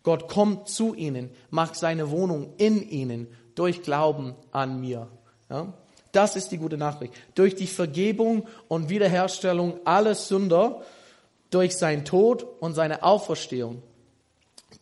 [0.03, 5.09] Gott kommt zu ihnen, macht seine Wohnung in ihnen durch Glauben an mir.
[5.49, 5.73] Ja?
[6.11, 7.13] Das ist die gute Nachricht.
[7.33, 10.81] Durch die Vergebung und Wiederherstellung aller Sünder,
[11.49, 13.83] durch sein Tod und seine Auferstehung.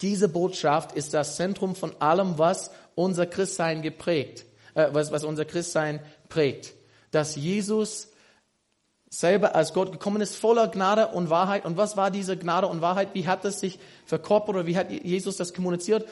[0.02, 5.46] Diese Botschaft ist das Zentrum von allem, was unser Christsein geprägt, äh, was, was unser
[5.46, 6.74] Christsein prägt.
[7.12, 8.10] Dass Jesus
[9.10, 11.66] selber als Gott gekommen ist, voller Gnade und Wahrheit.
[11.66, 13.10] Und was war diese Gnade und Wahrheit?
[13.14, 16.08] Wie hat es sich verkörpert oder wie hat Jesus das kommuniziert?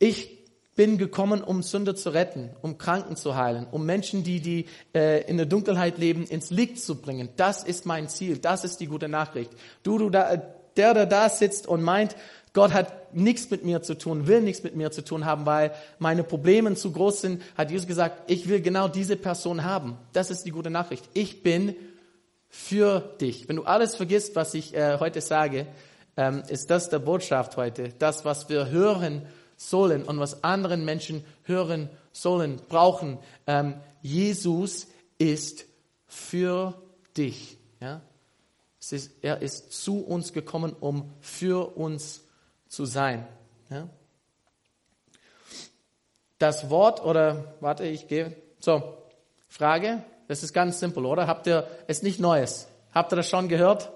[0.00, 0.36] Ich
[0.74, 5.22] bin gekommen, um Sünder zu retten, um Kranken zu heilen, um Menschen, die, die äh,
[5.28, 7.30] in der Dunkelheit leben, ins Licht zu bringen.
[7.36, 8.38] Das ist mein Ziel.
[8.38, 9.52] Das ist die gute Nachricht.
[9.82, 10.36] Du, du da,
[10.76, 12.14] der, der da sitzt und meint,
[12.56, 15.74] Gott hat nichts mit mir zu tun, will nichts mit mir zu tun haben, weil
[15.98, 19.98] meine Probleme zu groß sind, hat Jesus gesagt, ich will genau diese Person haben.
[20.14, 21.06] Das ist die gute Nachricht.
[21.12, 21.76] Ich bin
[22.48, 23.46] für dich.
[23.46, 25.66] Wenn du alles vergisst, was ich äh, heute sage,
[26.16, 27.90] ähm, ist das der Botschaft heute.
[27.98, 29.26] Das, was wir hören
[29.58, 33.18] sollen und was anderen Menschen hören sollen, brauchen.
[33.46, 34.86] Ähm, Jesus
[35.18, 35.66] ist
[36.06, 36.72] für
[37.18, 37.58] dich.
[37.82, 38.00] Ja?
[38.90, 42.25] Ist, er ist zu uns gekommen, um für uns zu
[42.84, 43.26] sein.
[43.70, 43.88] Ja?
[46.38, 48.36] Das Wort oder, warte, ich gehe.
[48.60, 48.96] So,
[49.48, 51.26] Frage, das ist ganz simpel, oder?
[51.26, 52.68] Habt ihr, es nicht Neues.
[52.92, 53.90] Habt ihr das schon gehört?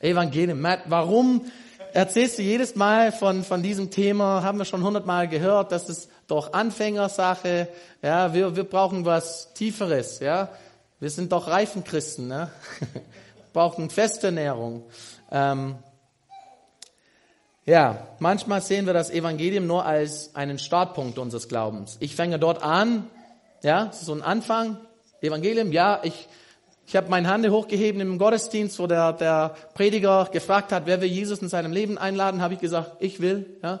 [0.00, 0.60] Evangelium.
[0.60, 1.44] Matt, warum
[1.92, 4.42] erzählst du jedes Mal von, von diesem Thema?
[4.42, 7.68] Haben wir schon hundertmal gehört, das ist doch Anfängersache.
[8.02, 10.48] Ja, wir, wir brauchen was Tieferes, ja.
[10.98, 12.50] Wir sind doch Reifenchristen, ne?
[13.52, 14.84] brauchen feste Ernährung.
[15.30, 15.76] Ähm,
[17.66, 21.96] ja, manchmal sehen wir das Evangelium nur als einen Startpunkt unseres Glaubens.
[22.00, 23.06] Ich fange dort an,
[23.62, 24.78] ja, so ein Anfang,
[25.20, 26.28] Evangelium, ja, ich,
[26.86, 31.08] Ich habe meine Hand hochgeheben im Gottesdienst, wo der, der Prediger gefragt hat, wer will
[31.08, 33.46] Jesus in seinem Leben einladen, habe ich gesagt, ich will.
[33.62, 33.80] Ja.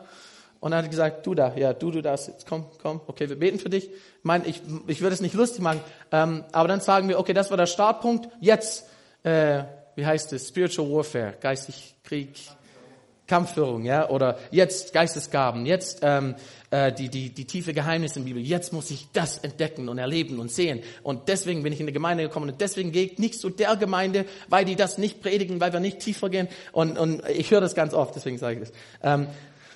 [0.60, 3.36] Und er hat gesagt, du da, ja, du, du das, jetzt komm, komm, okay, wir
[3.36, 3.90] beten für dich.
[3.90, 5.80] Ich meine, ich, ich würde es nicht lustig machen,
[6.12, 8.86] ähm, aber dann sagen wir, okay, das war der Startpunkt, jetzt,
[9.24, 9.64] äh,
[9.96, 12.36] wie heißt es, Spiritual Warfare, geistig Krieg,
[13.30, 16.34] Kampfführung, ja, oder jetzt Geistesgaben, jetzt ähm,
[16.70, 19.98] äh, die, die, die tiefe Geheimnisse in der Bibel, jetzt muss ich das entdecken und
[19.98, 20.82] erleben und sehen.
[21.04, 23.76] Und deswegen bin ich in die Gemeinde gekommen und deswegen gehe ich nicht zu der
[23.76, 26.48] Gemeinde, weil die das nicht predigen, weil wir nicht tiefer gehen.
[26.72, 28.72] Und, und ich höre das ganz oft, deswegen sage ich das.
[29.02, 29.28] Ähm,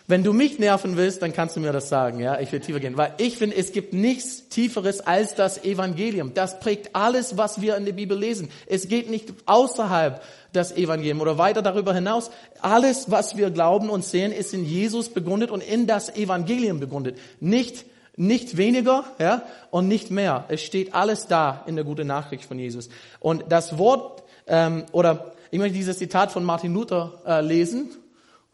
[0.07, 2.79] wenn du mich nerven willst, dann kannst du mir das sagen, ja, ich will tiefer
[2.79, 6.35] gehen, weil ich finde, es gibt nichts tieferes als das Evangelium.
[6.35, 8.51] Das prägt alles, was wir in der Bibel lesen.
[8.67, 12.31] Es geht nicht außerhalb das Evangelium oder weiter darüber hinaus.
[12.61, 17.19] Alles, was wir glauben und sehen, ist in Jesus begründet und in das Evangelium begründet.
[17.41, 17.87] Nicht
[18.17, 20.45] nicht weniger, ja, und nicht mehr.
[20.47, 22.89] Es steht alles da in der guten Nachricht von Jesus.
[23.19, 27.91] Und das Wort ähm, oder ich möchte dieses Zitat von Martin Luther äh, lesen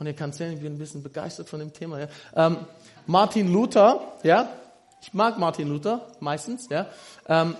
[0.00, 2.00] und ihr könnt sehen, ich bin ein bisschen begeistert von dem Thema.
[2.00, 2.06] Ja.
[2.34, 2.56] Ähm,
[3.06, 4.48] Martin Luther, ja,
[5.02, 6.86] ich mag Martin Luther meistens, ja,
[7.28, 7.54] ähm,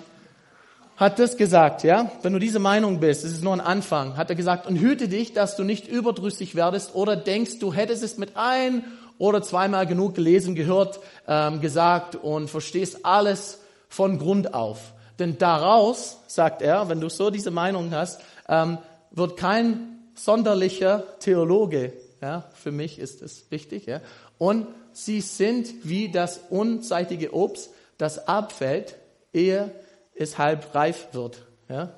[0.96, 2.10] hat das gesagt, ja.
[2.22, 5.08] Wenn du diese Meinung bist, das ist nur ein Anfang, hat er gesagt, und hüte
[5.08, 8.84] dich, dass du nicht überdrüssig werdest oder denkst, du hättest es mit ein
[9.18, 14.94] oder zweimal genug gelesen, gehört, ähm, gesagt und verstehst alles von Grund auf.
[15.18, 18.78] Denn daraus, sagt er, wenn du so diese Meinung hast, ähm,
[19.10, 23.86] wird kein sonderlicher Theologe ja, für mich ist es wichtig.
[23.86, 24.00] Ja.
[24.38, 28.96] Und sie sind wie das unseitige Obst, das abfällt,
[29.32, 29.70] ehe
[30.14, 31.46] es halb reif wird.
[31.68, 31.94] Ja.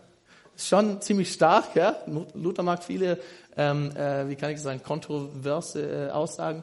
[0.55, 1.75] Ist schon ziemlich stark.
[1.75, 1.97] Ja.
[2.35, 3.19] Luther mag viele,
[3.57, 6.63] ähm, äh, wie kann ich sagen, kontroverse äh, Aussagen.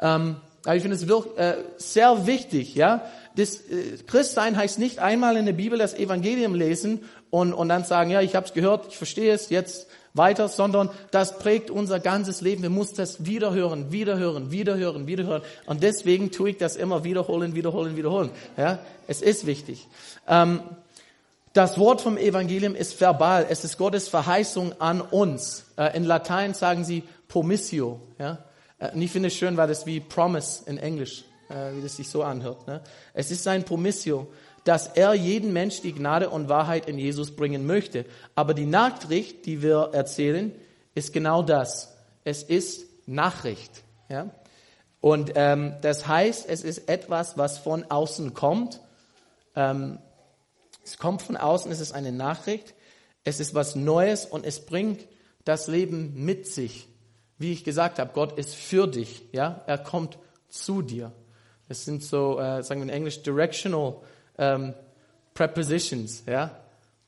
[0.00, 2.74] Ähm, aber ich finde es wirklich, äh, sehr wichtig.
[2.74, 3.04] Ja.
[3.36, 7.84] Das äh, Christsein heißt nicht einmal in der Bibel das Evangelium lesen und, und dann
[7.84, 12.00] sagen, ja, ich habe es gehört, ich verstehe es, jetzt weiter, sondern das prägt unser
[12.00, 12.62] ganzes Leben.
[12.62, 15.42] Wir müssen das wiederhören, wiederhören, wiederhören, wiederhören.
[15.66, 18.30] Und deswegen tue ich das immer wiederholen, wiederholen, wiederholen.
[18.56, 19.86] Ja, es ist wichtig.
[20.26, 20.60] Ähm,
[21.52, 23.46] das Wort vom Evangelium ist verbal.
[23.48, 25.64] Es ist Gottes Verheißung an uns.
[25.76, 28.00] Äh, in Latein sagen sie promissio.
[28.18, 28.38] Ja?
[28.78, 31.96] Äh, und ich finde es schön, weil das wie promise in Englisch, äh, wie das
[31.96, 32.66] sich so anhört.
[32.66, 32.80] Ne?
[33.14, 34.28] Es ist sein promissio
[34.68, 38.04] dass er jeden Mensch die Gnade und Wahrheit in Jesus bringen möchte.
[38.34, 40.52] Aber die Nachricht, die wir erzählen,
[40.94, 41.96] ist genau das.
[42.22, 43.82] Es ist Nachricht.
[44.10, 44.28] Ja?
[45.00, 48.82] Und ähm, das heißt, es ist etwas, was von außen kommt.
[49.56, 50.00] Ähm,
[50.84, 52.74] es kommt von außen, es ist eine Nachricht.
[53.24, 55.00] Es ist was Neues und es bringt
[55.46, 56.88] das Leben mit sich.
[57.38, 59.22] Wie ich gesagt habe, Gott ist für dich.
[59.32, 60.18] Ja, er kommt
[60.50, 61.12] zu dir.
[61.70, 64.02] Es sind so, äh, sagen wir in Englisch, directional
[64.38, 64.74] ähm,
[65.34, 66.50] Prepositions, ja,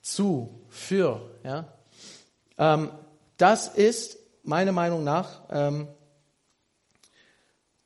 [0.03, 1.73] zu, für, ja.
[2.59, 2.90] Ähm,
[3.37, 5.88] das ist meiner Meinung nach ähm,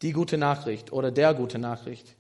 [0.02, 2.16] die gute Nachricht oder der gute Nachricht.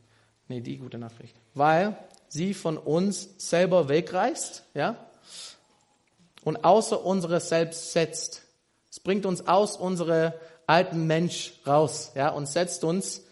[0.48, 1.36] Nee, die gute Nachricht.
[1.54, 1.96] Weil
[2.28, 4.96] sie von uns selber wegreißt, ja,
[6.44, 8.42] und außer unseres Selbst setzt.
[8.90, 10.32] Es bringt uns aus unserem
[10.66, 13.22] alten Mensch raus, ja, und setzt uns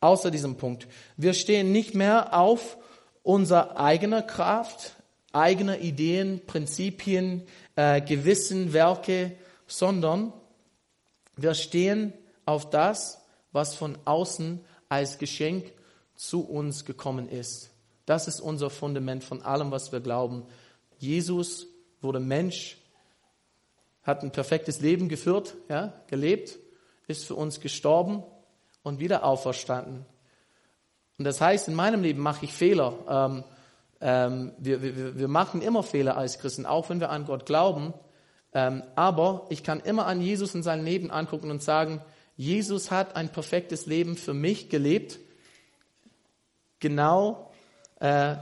[0.00, 0.86] außer diesem Punkt.
[1.16, 2.76] Wir stehen nicht mehr auf
[3.24, 4.94] unser eigener Kraft,
[5.32, 7.42] eigener Ideen, Prinzipien,
[7.74, 9.32] äh, Gewissen, Werke,
[9.66, 10.32] sondern
[11.34, 12.12] wir stehen
[12.44, 15.72] auf das, was von außen als Geschenk
[16.14, 17.70] zu uns gekommen ist.
[18.06, 20.44] Das ist unser Fundament von allem, was wir glauben.
[20.98, 21.66] Jesus
[22.02, 22.76] wurde Mensch,
[24.02, 26.58] hat ein perfektes Leben geführt, ja, gelebt,
[27.08, 28.22] ist für uns gestorben
[28.82, 30.04] und wieder auferstanden.
[31.18, 32.94] Und das heißt, in meinem Leben mache ich Fehler.
[33.08, 33.44] Ähm,
[34.00, 37.94] ähm, wir, wir, wir machen immer Fehler als Christen, auch wenn wir an Gott glauben.
[38.52, 42.00] Ähm, aber ich kann immer an Jesus in seinem Leben angucken und sagen,
[42.36, 45.20] Jesus hat ein perfektes Leben für mich gelebt,
[46.80, 47.52] genau
[48.00, 48.36] äh, äh,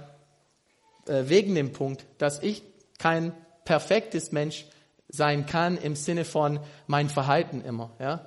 [1.07, 2.63] wegen dem Punkt, dass ich
[2.99, 3.33] kein
[3.65, 4.67] perfektes Mensch
[5.09, 7.91] sein kann im Sinne von mein Verhalten immer.
[7.99, 8.27] Ja?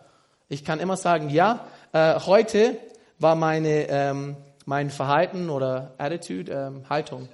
[0.50, 2.78] Ich kann immer sagen, ja, äh, heute
[3.20, 7.30] war meine, ähm, mein Verhalten oder Attitude, ähm, Haltung,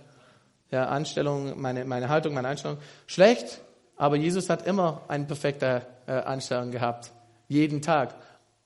[0.69, 3.61] ja, Anstellung, meine, meine Haltung, meine Einstellung schlecht,
[3.97, 7.11] aber Jesus hat immer eine perfekte äh, Anstellung gehabt,
[7.47, 8.15] jeden Tag.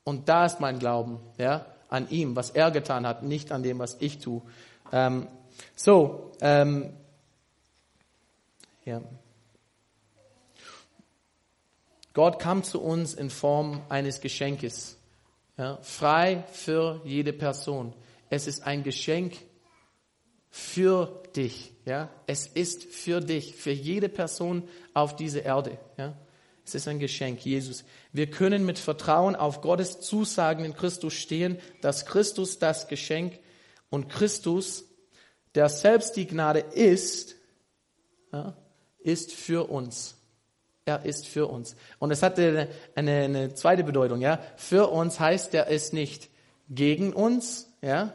[0.04, 3.78] Und da ist mein Glauben, ja, an ihm, was er getan hat, nicht an dem,
[3.78, 4.42] was ich tue.
[4.92, 5.26] Ähm,
[5.74, 6.92] so, ähm,
[8.84, 9.00] ja.
[12.14, 14.95] Gott kam zu uns in Form eines Geschenkes.
[15.58, 17.94] Ja, frei für jede Person.
[18.28, 19.36] Es ist ein Geschenk
[20.50, 21.72] für dich.
[21.86, 25.78] Ja, es ist für dich, für jede Person auf dieser Erde.
[25.96, 26.16] Ja,
[26.64, 27.84] es ist ein Geschenk, Jesus.
[28.12, 33.38] Wir können mit Vertrauen auf Gottes Zusagen in Christus stehen, dass Christus das Geschenk
[33.88, 34.84] und Christus,
[35.54, 37.36] der selbst die Gnade ist,
[38.32, 38.56] ja,
[38.98, 40.16] ist für uns.
[40.88, 41.74] Er ist für uns.
[41.98, 44.38] Und es hat eine, eine, eine zweite Bedeutung, ja.
[44.56, 46.30] Für uns heißt, er ist nicht
[46.68, 48.12] gegen uns, ja,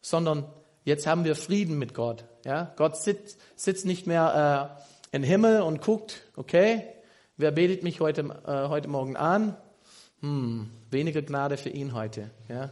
[0.00, 0.44] sondern
[0.84, 2.24] jetzt haben wir Frieden mit Gott.
[2.44, 4.78] Ja, Gott sitzt, sitzt nicht mehr
[5.12, 6.84] äh, im Himmel und guckt, okay,
[7.36, 9.56] wer betet mich heute, äh, heute Morgen an?
[10.20, 12.30] Hm, weniger Gnade für ihn heute.
[12.48, 12.70] Ja.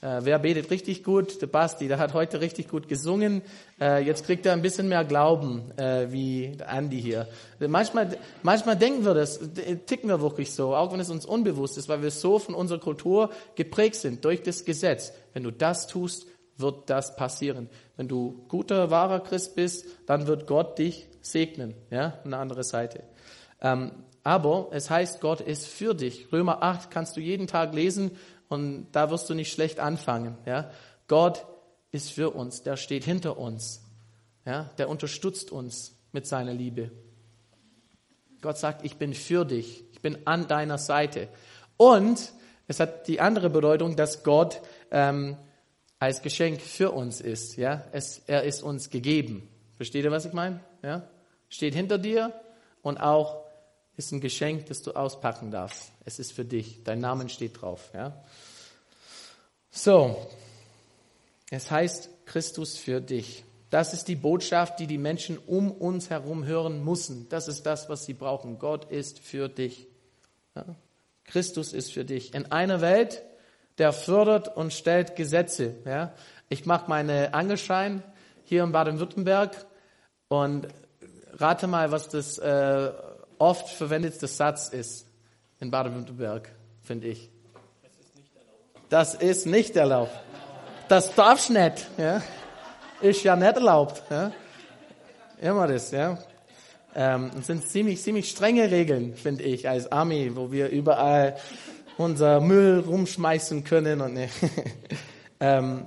[0.00, 1.42] Äh, wer betet richtig gut?
[1.42, 3.42] Der Basti, der hat heute richtig gut gesungen.
[3.80, 7.26] Äh, jetzt kriegt er ein bisschen mehr Glauben, äh, wie Andy hier.
[7.58, 9.40] Manchmal, manchmal denken wir das,
[9.86, 12.78] ticken wir wirklich so, auch wenn es uns unbewusst ist, weil wir so von unserer
[12.78, 15.12] Kultur geprägt sind durch das Gesetz.
[15.32, 17.68] Wenn du das tust, wird das passieren.
[17.96, 21.74] Wenn du guter, wahrer Christ bist, dann wird Gott dich segnen.
[21.90, 23.02] Ja, eine andere Seite.
[23.60, 23.90] Ähm,
[24.22, 26.32] aber es heißt, Gott ist für dich.
[26.32, 28.12] Römer 8 kannst du jeden Tag lesen
[28.48, 30.36] und da wirst du nicht schlecht anfangen.
[30.46, 30.70] Ja,
[31.06, 31.46] Gott
[31.90, 32.62] ist für uns.
[32.62, 33.84] Der steht hinter uns.
[34.44, 36.90] Ja, der unterstützt uns mit seiner Liebe.
[38.40, 39.84] Gott sagt, ich bin für dich.
[39.92, 41.28] Ich bin an deiner Seite.
[41.76, 42.32] Und
[42.66, 45.36] es hat die andere Bedeutung, dass Gott ähm,
[45.98, 47.56] als Geschenk für uns ist.
[47.56, 47.84] Ja?
[47.92, 49.48] Es, er ist uns gegeben.
[49.76, 50.60] Versteht ihr, was ich meine?
[50.82, 51.08] Ja?
[51.48, 52.32] Steht hinter dir
[52.82, 53.44] und auch
[53.98, 55.90] ist ein Geschenk, das du auspacken darfst.
[56.04, 56.84] Es ist für dich.
[56.84, 57.90] Dein Name steht drauf.
[57.92, 58.22] Ja?
[59.70, 60.16] So,
[61.50, 63.44] es heißt Christus für dich.
[63.70, 67.28] Das ist die Botschaft, die die Menschen um uns herum hören müssen.
[67.28, 68.58] Das ist das, was sie brauchen.
[68.58, 69.88] Gott ist für dich.
[70.54, 70.64] Ja?
[71.24, 72.34] Christus ist für dich.
[72.34, 73.22] In einer Welt,
[73.78, 75.74] der fördert und stellt Gesetze.
[75.84, 76.14] Ja?
[76.48, 78.04] Ich mache meine Angelschein
[78.44, 79.66] hier in Baden-Württemberg
[80.28, 80.68] und
[81.32, 82.92] rate mal, was das äh,
[83.38, 85.06] oft verwendete Satz ist
[85.60, 86.50] in Baden-Württemberg,
[86.82, 87.30] finde ich.
[88.88, 90.12] Das ist nicht erlaubt.
[90.88, 91.86] Das darfst nicht.
[91.98, 92.22] Ja?
[93.00, 94.02] Ist ja nicht erlaubt.
[94.10, 94.32] Ja?
[95.40, 96.18] Immer das, ja.
[96.94, 101.36] Ähm, das sind ziemlich, ziemlich strenge Regeln, finde ich, als Army, wo wir überall
[101.98, 104.28] unser Müll rumschmeißen können und ne.
[105.40, 105.86] ähm,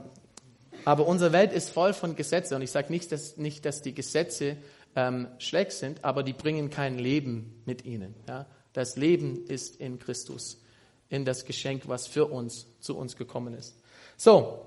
[0.85, 3.93] aber unsere Welt ist voll von Gesetzen und ich sage nicht, dass, nicht, dass die
[3.93, 4.57] Gesetze
[4.95, 8.15] ähm, schlecht sind, aber die bringen kein Leben mit ihnen.
[8.27, 8.45] Ja?
[8.73, 10.61] Das Leben ist in Christus,
[11.09, 13.75] in das Geschenk, was für uns zu uns gekommen ist.
[14.17, 14.65] So,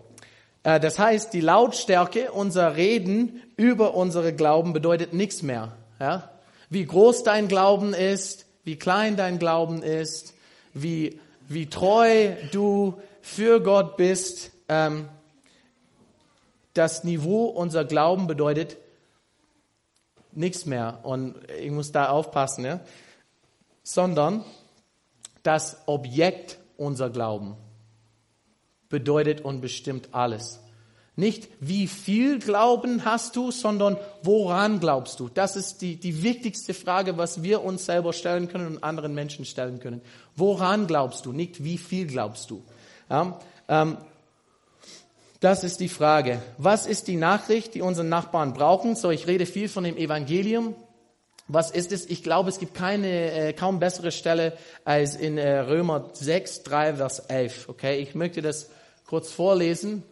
[0.63, 5.77] äh, das heißt, die Lautstärke unserer Reden über unsere Glauben bedeutet nichts mehr.
[6.01, 6.31] Ja?
[6.71, 10.35] Wie groß dein Glauben ist, wie klein dein Glauben ist,
[10.73, 14.53] wie wie treu du für Gott bist.
[14.69, 15.09] Ähm,
[16.73, 18.77] das Niveau unser Glauben bedeutet
[20.37, 21.01] nichts mehr.
[21.03, 22.81] Und ich muss da aufpassen, ja?
[23.83, 24.45] sondern
[25.43, 27.57] das Objekt unser Glauben
[28.89, 30.61] bedeutet und bestimmt alles.
[31.17, 35.29] Nicht wie viel Glauben hast du, sondern woran glaubst du?
[35.29, 39.45] Das ist die, die wichtigste Frage, was wir uns selber stellen können und anderen Menschen
[39.45, 40.01] stellen können.
[40.35, 41.33] Woran glaubst du?
[41.33, 42.65] Nicht wie viel glaubst du?
[43.09, 43.97] Ja, ähm,
[45.45, 46.41] das ist die Frage.
[46.57, 48.97] Was ist die Nachricht, die unsere Nachbarn brauchen?
[48.97, 50.75] So, ich rede viel von dem Evangelium.
[51.49, 52.07] Was ist es?
[52.07, 56.95] Ich glaube, es gibt keine, äh, kaum bessere Stelle als in äh, Römer 6, 3,
[56.95, 57.69] Vers 11.
[57.69, 58.71] Okay, ich möchte das
[59.05, 60.03] kurz vorlesen.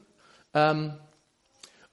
[0.52, 0.98] Ähm,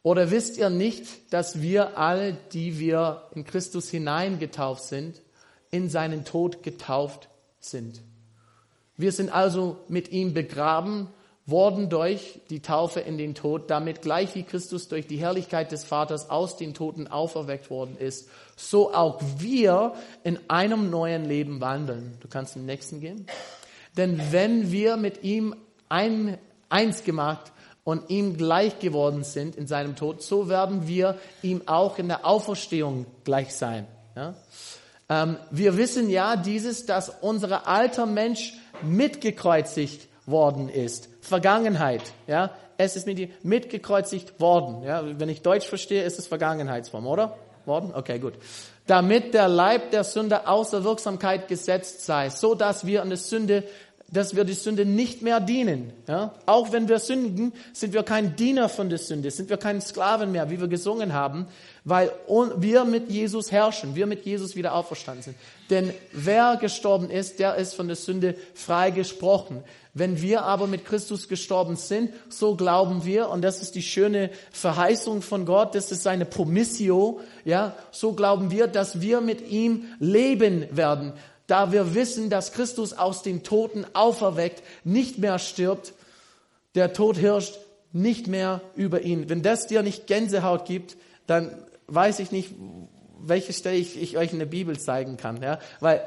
[0.04, 5.22] oder wisst ihr nicht, dass wir alle, die wir in Christus hineingetauft sind,
[5.72, 7.30] in seinen Tod getauft
[7.62, 8.02] sind?
[8.98, 11.08] Wir sind also mit ihm begraben
[11.50, 15.84] worden durch die Taufe in den Tod, damit gleich wie Christus durch die Herrlichkeit des
[15.84, 22.18] Vaters aus den Toten auferweckt worden ist, so auch wir in einem neuen Leben wandeln.
[22.20, 23.26] Du kannst den nächsten gehen.
[23.98, 25.56] Denn wenn wir mit ihm
[25.88, 26.38] ein,
[26.70, 27.52] eins gemacht
[27.84, 32.26] und ihm gleich geworden sind in seinem Tod, so werden wir ihm auch in der
[32.26, 33.88] Auferstehung gleich sein.
[34.16, 34.36] Ja?
[35.10, 41.10] Ähm, wir wissen ja dieses, dass unser alter Mensch mitgekreuzigt worden ist.
[41.30, 42.52] Vergangenheit, ja.
[42.78, 45.04] Es ist mit, mitgekreuzigt worden, ja.
[45.18, 47.38] Wenn ich Deutsch verstehe, ist es Vergangenheitsform, oder?
[47.66, 47.92] Worden?
[47.94, 48.34] Okay, gut.
[48.88, 53.64] Damit der Leib der Sünde außer Wirksamkeit gesetzt sei, so dass wir an der Sünde
[54.12, 55.94] dass wir die Sünde nicht mehr dienen.
[56.08, 56.34] Ja?
[56.46, 60.32] Auch wenn wir sündigen, sind wir kein Diener von der Sünde, sind wir kein Sklaven
[60.32, 61.48] mehr, wie wir gesungen haben,
[61.84, 62.12] weil
[62.58, 65.36] wir mit Jesus herrschen, wir mit Jesus wieder auferstanden sind.
[65.70, 69.64] Denn wer gestorben ist, der ist von der Sünde freigesprochen.
[69.94, 74.30] Wenn wir aber mit Christus gestorben sind, so glauben wir, und das ist die schöne
[74.52, 79.86] Verheißung von Gott, das ist seine Promissio, ja, so glauben wir, dass wir mit ihm
[80.00, 81.14] leben werden
[81.50, 85.94] da wir wissen, dass Christus aus den Toten auferweckt, nicht mehr stirbt,
[86.76, 87.58] der Tod herrscht
[87.92, 89.30] nicht mehr über ihn.
[89.30, 91.56] Wenn das dir nicht Gänsehaut gibt, dann
[91.88, 92.54] weiß ich nicht,
[93.20, 95.42] welche Stelle ich, ich euch in der Bibel zeigen kann.
[95.42, 95.60] Ja?
[95.80, 96.02] Weil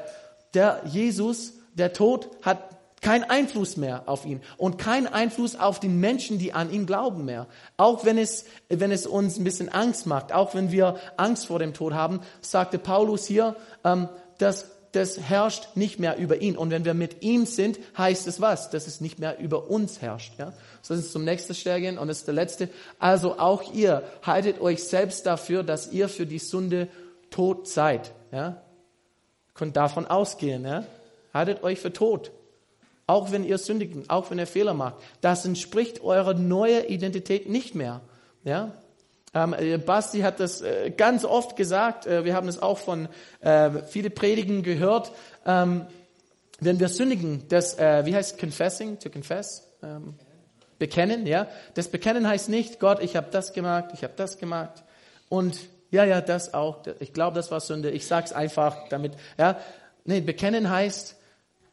[0.53, 2.69] der Jesus, der Tod hat
[3.01, 7.25] keinen Einfluss mehr auf ihn und keinen Einfluss auf die Menschen, die an ihn glauben
[7.25, 7.47] mehr.
[7.75, 11.59] Auch wenn es, wenn es uns ein bisschen Angst macht, auch wenn wir Angst vor
[11.59, 16.55] dem Tod haben, sagte Paulus hier, ähm, dass das herrscht nicht mehr über ihn.
[16.55, 18.69] Und wenn wir mit ihm sind, heißt es was?
[18.69, 20.33] Dass es nicht mehr über uns herrscht.
[20.37, 20.53] Ja?
[20.81, 22.69] So ist es zum nächsten Stelle und das ist der letzte.
[22.99, 26.87] Also auch ihr haltet euch selbst dafür, dass ihr für die Sünde
[27.31, 28.11] tot seid.
[28.31, 28.61] Ja?
[29.55, 30.63] Könnt davon ausgehen.
[30.63, 30.85] Ja?
[31.33, 32.31] Haltet euch für tot.
[33.07, 34.95] Auch wenn ihr sündigen, auch wenn ihr Fehler macht.
[35.21, 38.01] Das entspricht eurer neuen Identität nicht mehr.
[38.43, 38.73] Ja?
[39.33, 42.05] Ähm, äh, Basti hat das äh, ganz oft gesagt.
[42.05, 43.09] Äh, wir haben es auch von
[43.41, 45.11] äh, viele Predigen gehört.
[45.45, 45.87] Ähm,
[46.59, 49.67] wenn wir sündigen, das, äh, wie heißt confessing, to confess?
[49.81, 50.15] Ähm,
[50.79, 51.47] bekennen, ja.
[51.73, 54.83] Das Bekennen heißt nicht, Gott, ich habe das gemacht, ich habe das gemacht
[55.29, 55.57] und
[55.91, 56.79] ja, ja, das auch.
[56.99, 57.91] Ich glaube, das war Sünde.
[57.91, 59.13] Ich sag's einfach damit.
[59.37, 59.59] Ja,
[60.05, 61.15] nee, bekennen heißt,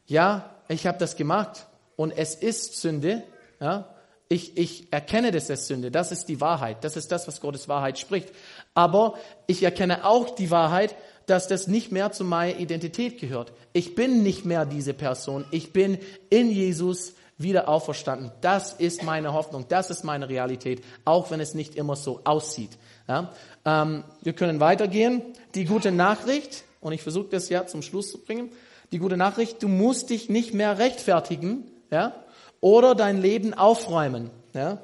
[0.05, 3.23] ja, ich habe das gemacht und es ist Sünde.
[3.59, 3.89] Ja,
[4.31, 5.91] ich, ich erkenne das als Sünde.
[5.91, 6.85] Das ist die Wahrheit.
[6.85, 8.29] Das ist das, was Gottes Wahrheit spricht.
[8.73, 9.15] Aber
[9.45, 13.51] ich erkenne auch die Wahrheit, dass das nicht mehr zu meiner Identität gehört.
[13.73, 15.43] Ich bin nicht mehr diese Person.
[15.51, 15.97] Ich bin
[16.29, 18.31] in Jesus wieder auferstanden.
[18.39, 19.65] Das ist meine Hoffnung.
[19.67, 20.81] Das ist meine Realität.
[21.03, 22.71] Auch wenn es nicht immer so aussieht.
[23.09, 23.33] Ja?
[23.65, 25.23] Ähm, wir können weitergehen.
[25.55, 28.49] Die gute Nachricht, und ich versuche das ja zum Schluss zu bringen.
[28.93, 31.65] Die gute Nachricht, du musst dich nicht mehr rechtfertigen.
[31.91, 32.15] Ja?
[32.61, 34.29] Oder dein Leben aufräumen.
[34.53, 34.77] Ja?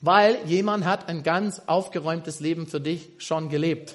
[0.00, 3.94] Weil jemand hat ein ganz aufgeräumtes Leben für dich schon gelebt.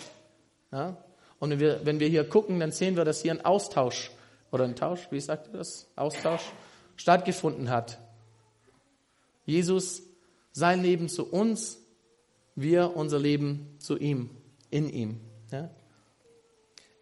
[0.71, 0.95] Ja?
[1.39, 4.11] Und wenn wir, wenn wir hier gucken, dann sehen wir, dass hier ein Austausch
[4.51, 5.87] oder ein Tausch, wie sagt ihr das?
[5.95, 6.43] Austausch
[6.95, 7.97] stattgefunden hat.
[9.45, 10.03] Jesus,
[10.51, 11.79] sein Leben zu uns,
[12.55, 14.29] wir unser Leben zu ihm,
[14.69, 15.19] in ihm.
[15.51, 15.69] Ja?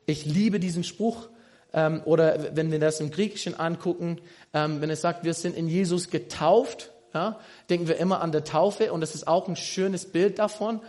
[0.06, 1.30] Ich liebe diesen Spruch,
[1.74, 4.20] ähm, oder wenn wir das im Griechischen angucken,
[4.54, 7.40] ähm, wenn es sagt, wir sind in Jesus getauft, ja,
[7.70, 10.82] denken wir immer an der Taufe und das ist auch ein schönes Bild davon.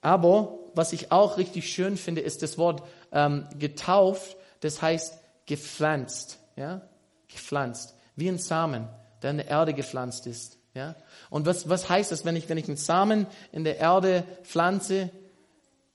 [0.00, 6.38] Aber was ich auch richtig schön finde, ist das Wort ähm, getauft, das heißt gepflanzt,
[6.56, 6.82] ja,
[7.28, 8.88] gepflanzt, wie ein Samen,
[9.22, 10.94] der in der Erde gepflanzt ist, ja.
[11.30, 15.10] Und was, was heißt das, wenn ich, wenn ich einen Samen in der Erde pflanze?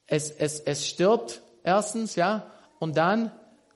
[0.07, 3.31] Es, es, es stirbt erstens, ja, und dann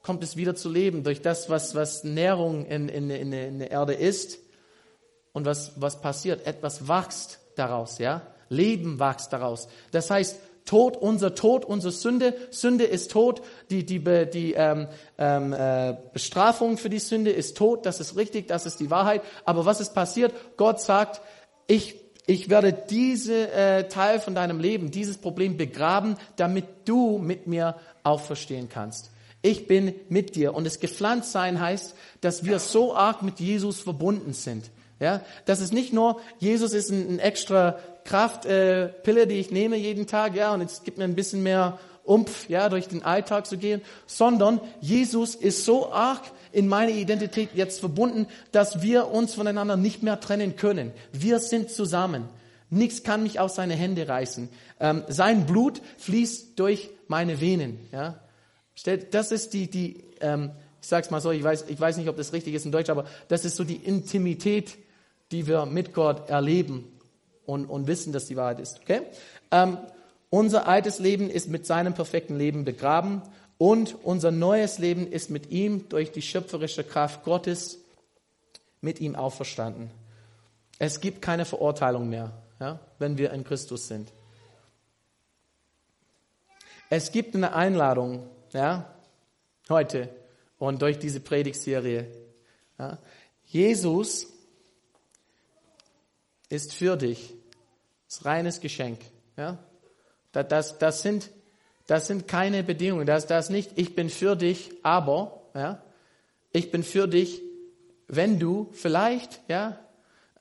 [0.07, 3.71] kommt es wieder zu leben durch das, was, was Nährung in, in, in, in der
[3.71, 4.39] Erde ist.
[5.33, 6.47] Und was, was passiert?
[6.47, 8.21] Etwas wächst daraus, ja?
[8.47, 9.67] Leben wächst daraus.
[9.91, 12.33] Das heißt, Tod, unser Tod, unsere Sünde.
[12.51, 13.41] Sünde ist Tod.
[13.69, 14.87] Die, die, die ähm,
[15.17, 17.85] ähm, äh, Bestrafung für die Sünde ist Tod.
[17.85, 19.21] Das ist richtig, das ist die Wahrheit.
[19.43, 20.33] Aber was ist passiert?
[20.55, 21.19] Gott sagt,
[21.67, 21.95] ich,
[22.27, 27.75] ich werde diese äh, Teil von deinem Leben, dieses Problem begraben, damit du mit mir
[28.03, 29.11] auferstehen kannst
[29.47, 30.53] ich bin mit dir.
[30.53, 34.69] Und das Gepflanztsein heißt, dass wir so arg mit Jesus verbunden sind.
[34.99, 39.77] Ja, das ist nicht nur, Jesus ist ein, ein extra Kraftpille, äh, die ich nehme
[39.77, 43.45] jeden Tag, ja, und es gibt mir ein bisschen mehr Umpf, ja, durch den Alltag
[43.45, 46.21] zu gehen, sondern Jesus ist so arg
[46.51, 50.91] in meine Identität jetzt verbunden, dass wir uns voneinander nicht mehr trennen können.
[51.11, 52.27] Wir sind zusammen.
[52.69, 54.49] Nichts kann mich aus seine Hände reißen.
[54.79, 57.79] Ähm, sein Blut fließt durch meine Venen.
[57.91, 58.19] Ja?
[58.83, 60.51] Das ist die, die ähm,
[60.81, 62.89] ich sag's mal so, ich weiß, ich weiß nicht, ob das richtig ist in Deutsch,
[62.89, 64.77] aber das ist so die Intimität,
[65.31, 66.85] die wir mit Gott erleben
[67.45, 68.79] und, und wissen, dass die Wahrheit ist.
[68.81, 69.01] Okay?
[69.51, 69.77] Ähm,
[70.29, 73.21] unser altes Leben ist mit seinem perfekten Leben begraben
[73.57, 77.79] und unser neues Leben ist mit ihm durch die schöpferische Kraft Gottes
[78.79, 79.89] mit ihm auferstanden.
[80.79, 84.11] Es gibt keine Verurteilung mehr, ja, wenn wir in Christus sind.
[86.89, 88.91] Es gibt eine Einladung ja,
[89.69, 90.09] heute
[90.57, 92.07] und durch diese Predigtserie.
[92.79, 92.97] Ja,
[93.45, 94.27] Jesus
[96.49, 97.35] ist für dich.
[98.07, 98.99] Das reines Geschenk.
[99.37, 99.59] Ja,
[100.31, 101.29] das, das, das, sind,
[101.85, 103.05] das sind keine Bedingungen.
[103.05, 105.83] Das, das nicht, ich bin für dich, aber, ja,
[106.51, 107.41] ich bin für dich,
[108.07, 109.79] wenn du vielleicht, ja,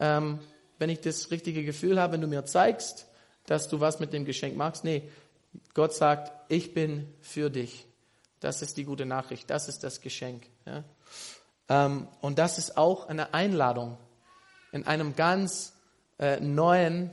[0.01, 0.39] ähm,
[0.79, 3.09] wenn ich das richtige Gefühl habe, wenn du mir zeigst,
[3.45, 5.03] dass du was mit dem Geschenk magst, nee,
[5.75, 7.86] Gott sagt, ich bin für dich.
[8.47, 10.47] Das ist die gute Nachricht, das ist das Geschenk.
[10.67, 10.85] Ja?
[11.69, 13.99] Ähm, und das ist auch eine Einladung,
[14.71, 15.73] in einem ganz
[16.21, 17.11] äh, neuen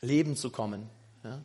[0.00, 0.88] Leben zu kommen.
[1.24, 1.40] Ja?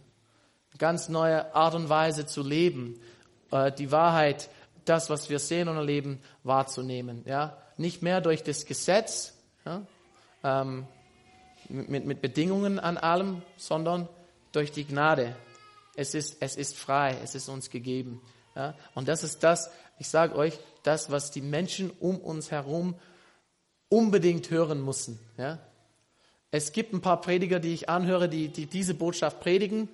[0.78, 3.02] Ganz neue Art und Weise zu leben,
[3.50, 4.52] äh, die Wahrheit,
[4.86, 7.24] das, was wir sehen und erleben, wahrzunehmen.
[7.26, 7.58] Ja?
[7.76, 9.34] Nicht mehr durch das Gesetz,
[9.66, 9.82] ja?
[10.44, 10.86] ähm,
[11.70, 14.08] mit, mit Bedingungen an allem, sondern
[14.52, 15.36] durch die Gnade.
[15.96, 18.22] Es ist, es ist frei, es ist uns gegeben.
[18.56, 18.76] Ja?
[18.96, 22.96] Und das ist das, ich sage euch, das, was die Menschen um uns herum
[23.90, 25.20] unbedingt hören müssen.
[25.38, 25.60] Ja?
[26.52, 29.90] Es gibt ein paar Prediger, die ich anhöre, die, die diese Botschaft predigen.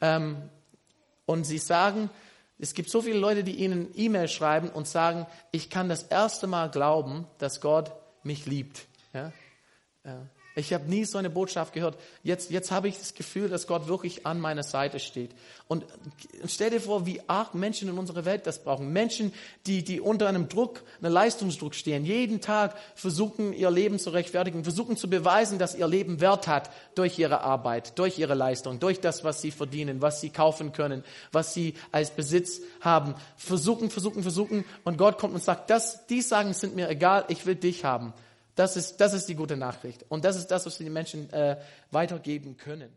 [0.00, 0.36] Ähm,
[1.24, 2.10] und sie sagen,
[2.58, 6.46] es gibt so viele Leute, die ihnen E-Mail schreiben und sagen, ich kann das erste
[6.46, 7.92] Mal glauben, dass Gott
[8.22, 8.86] mich liebt.
[9.12, 9.32] Ja?
[10.58, 11.98] Ich habe nie so eine Botschaft gehört.
[12.22, 15.32] Jetzt, jetzt habe ich das Gefühl, dass Gott wirklich an meiner Seite steht.
[15.68, 15.84] Und
[16.46, 18.90] stell dir vor, wie arg Menschen in unserer Welt das brauchen.
[18.90, 19.34] Menschen,
[19.66, 24.64] die, die unter einem Druck, einem Leistungsdruck stehen, jeden Tag versuchen, ihr Leben zu rechtfertigen,
[24.64, 28.98] versuchen zu beweisen, dass ihr Leben Wert hat durch ihre Arbeit, durch ihre Leistung, durch
[29.00, 33.14] das, was sie verdienen, was sie kaufen können, was sie als Besitz haben.
[33.36, 34.64] Versuchen, versuchen, versuchen.
[34.84, 38.14] Und Gott kommt und sagt, das, die Sagen sind mir egal, ich will dich haben.
[38.56, 40.04] Das ist, das ist die gute Nachricht.
[40.08, 41.58] Und das ist das, was wir den Menschen äh,
[41.90, 42.90] weitergeben können.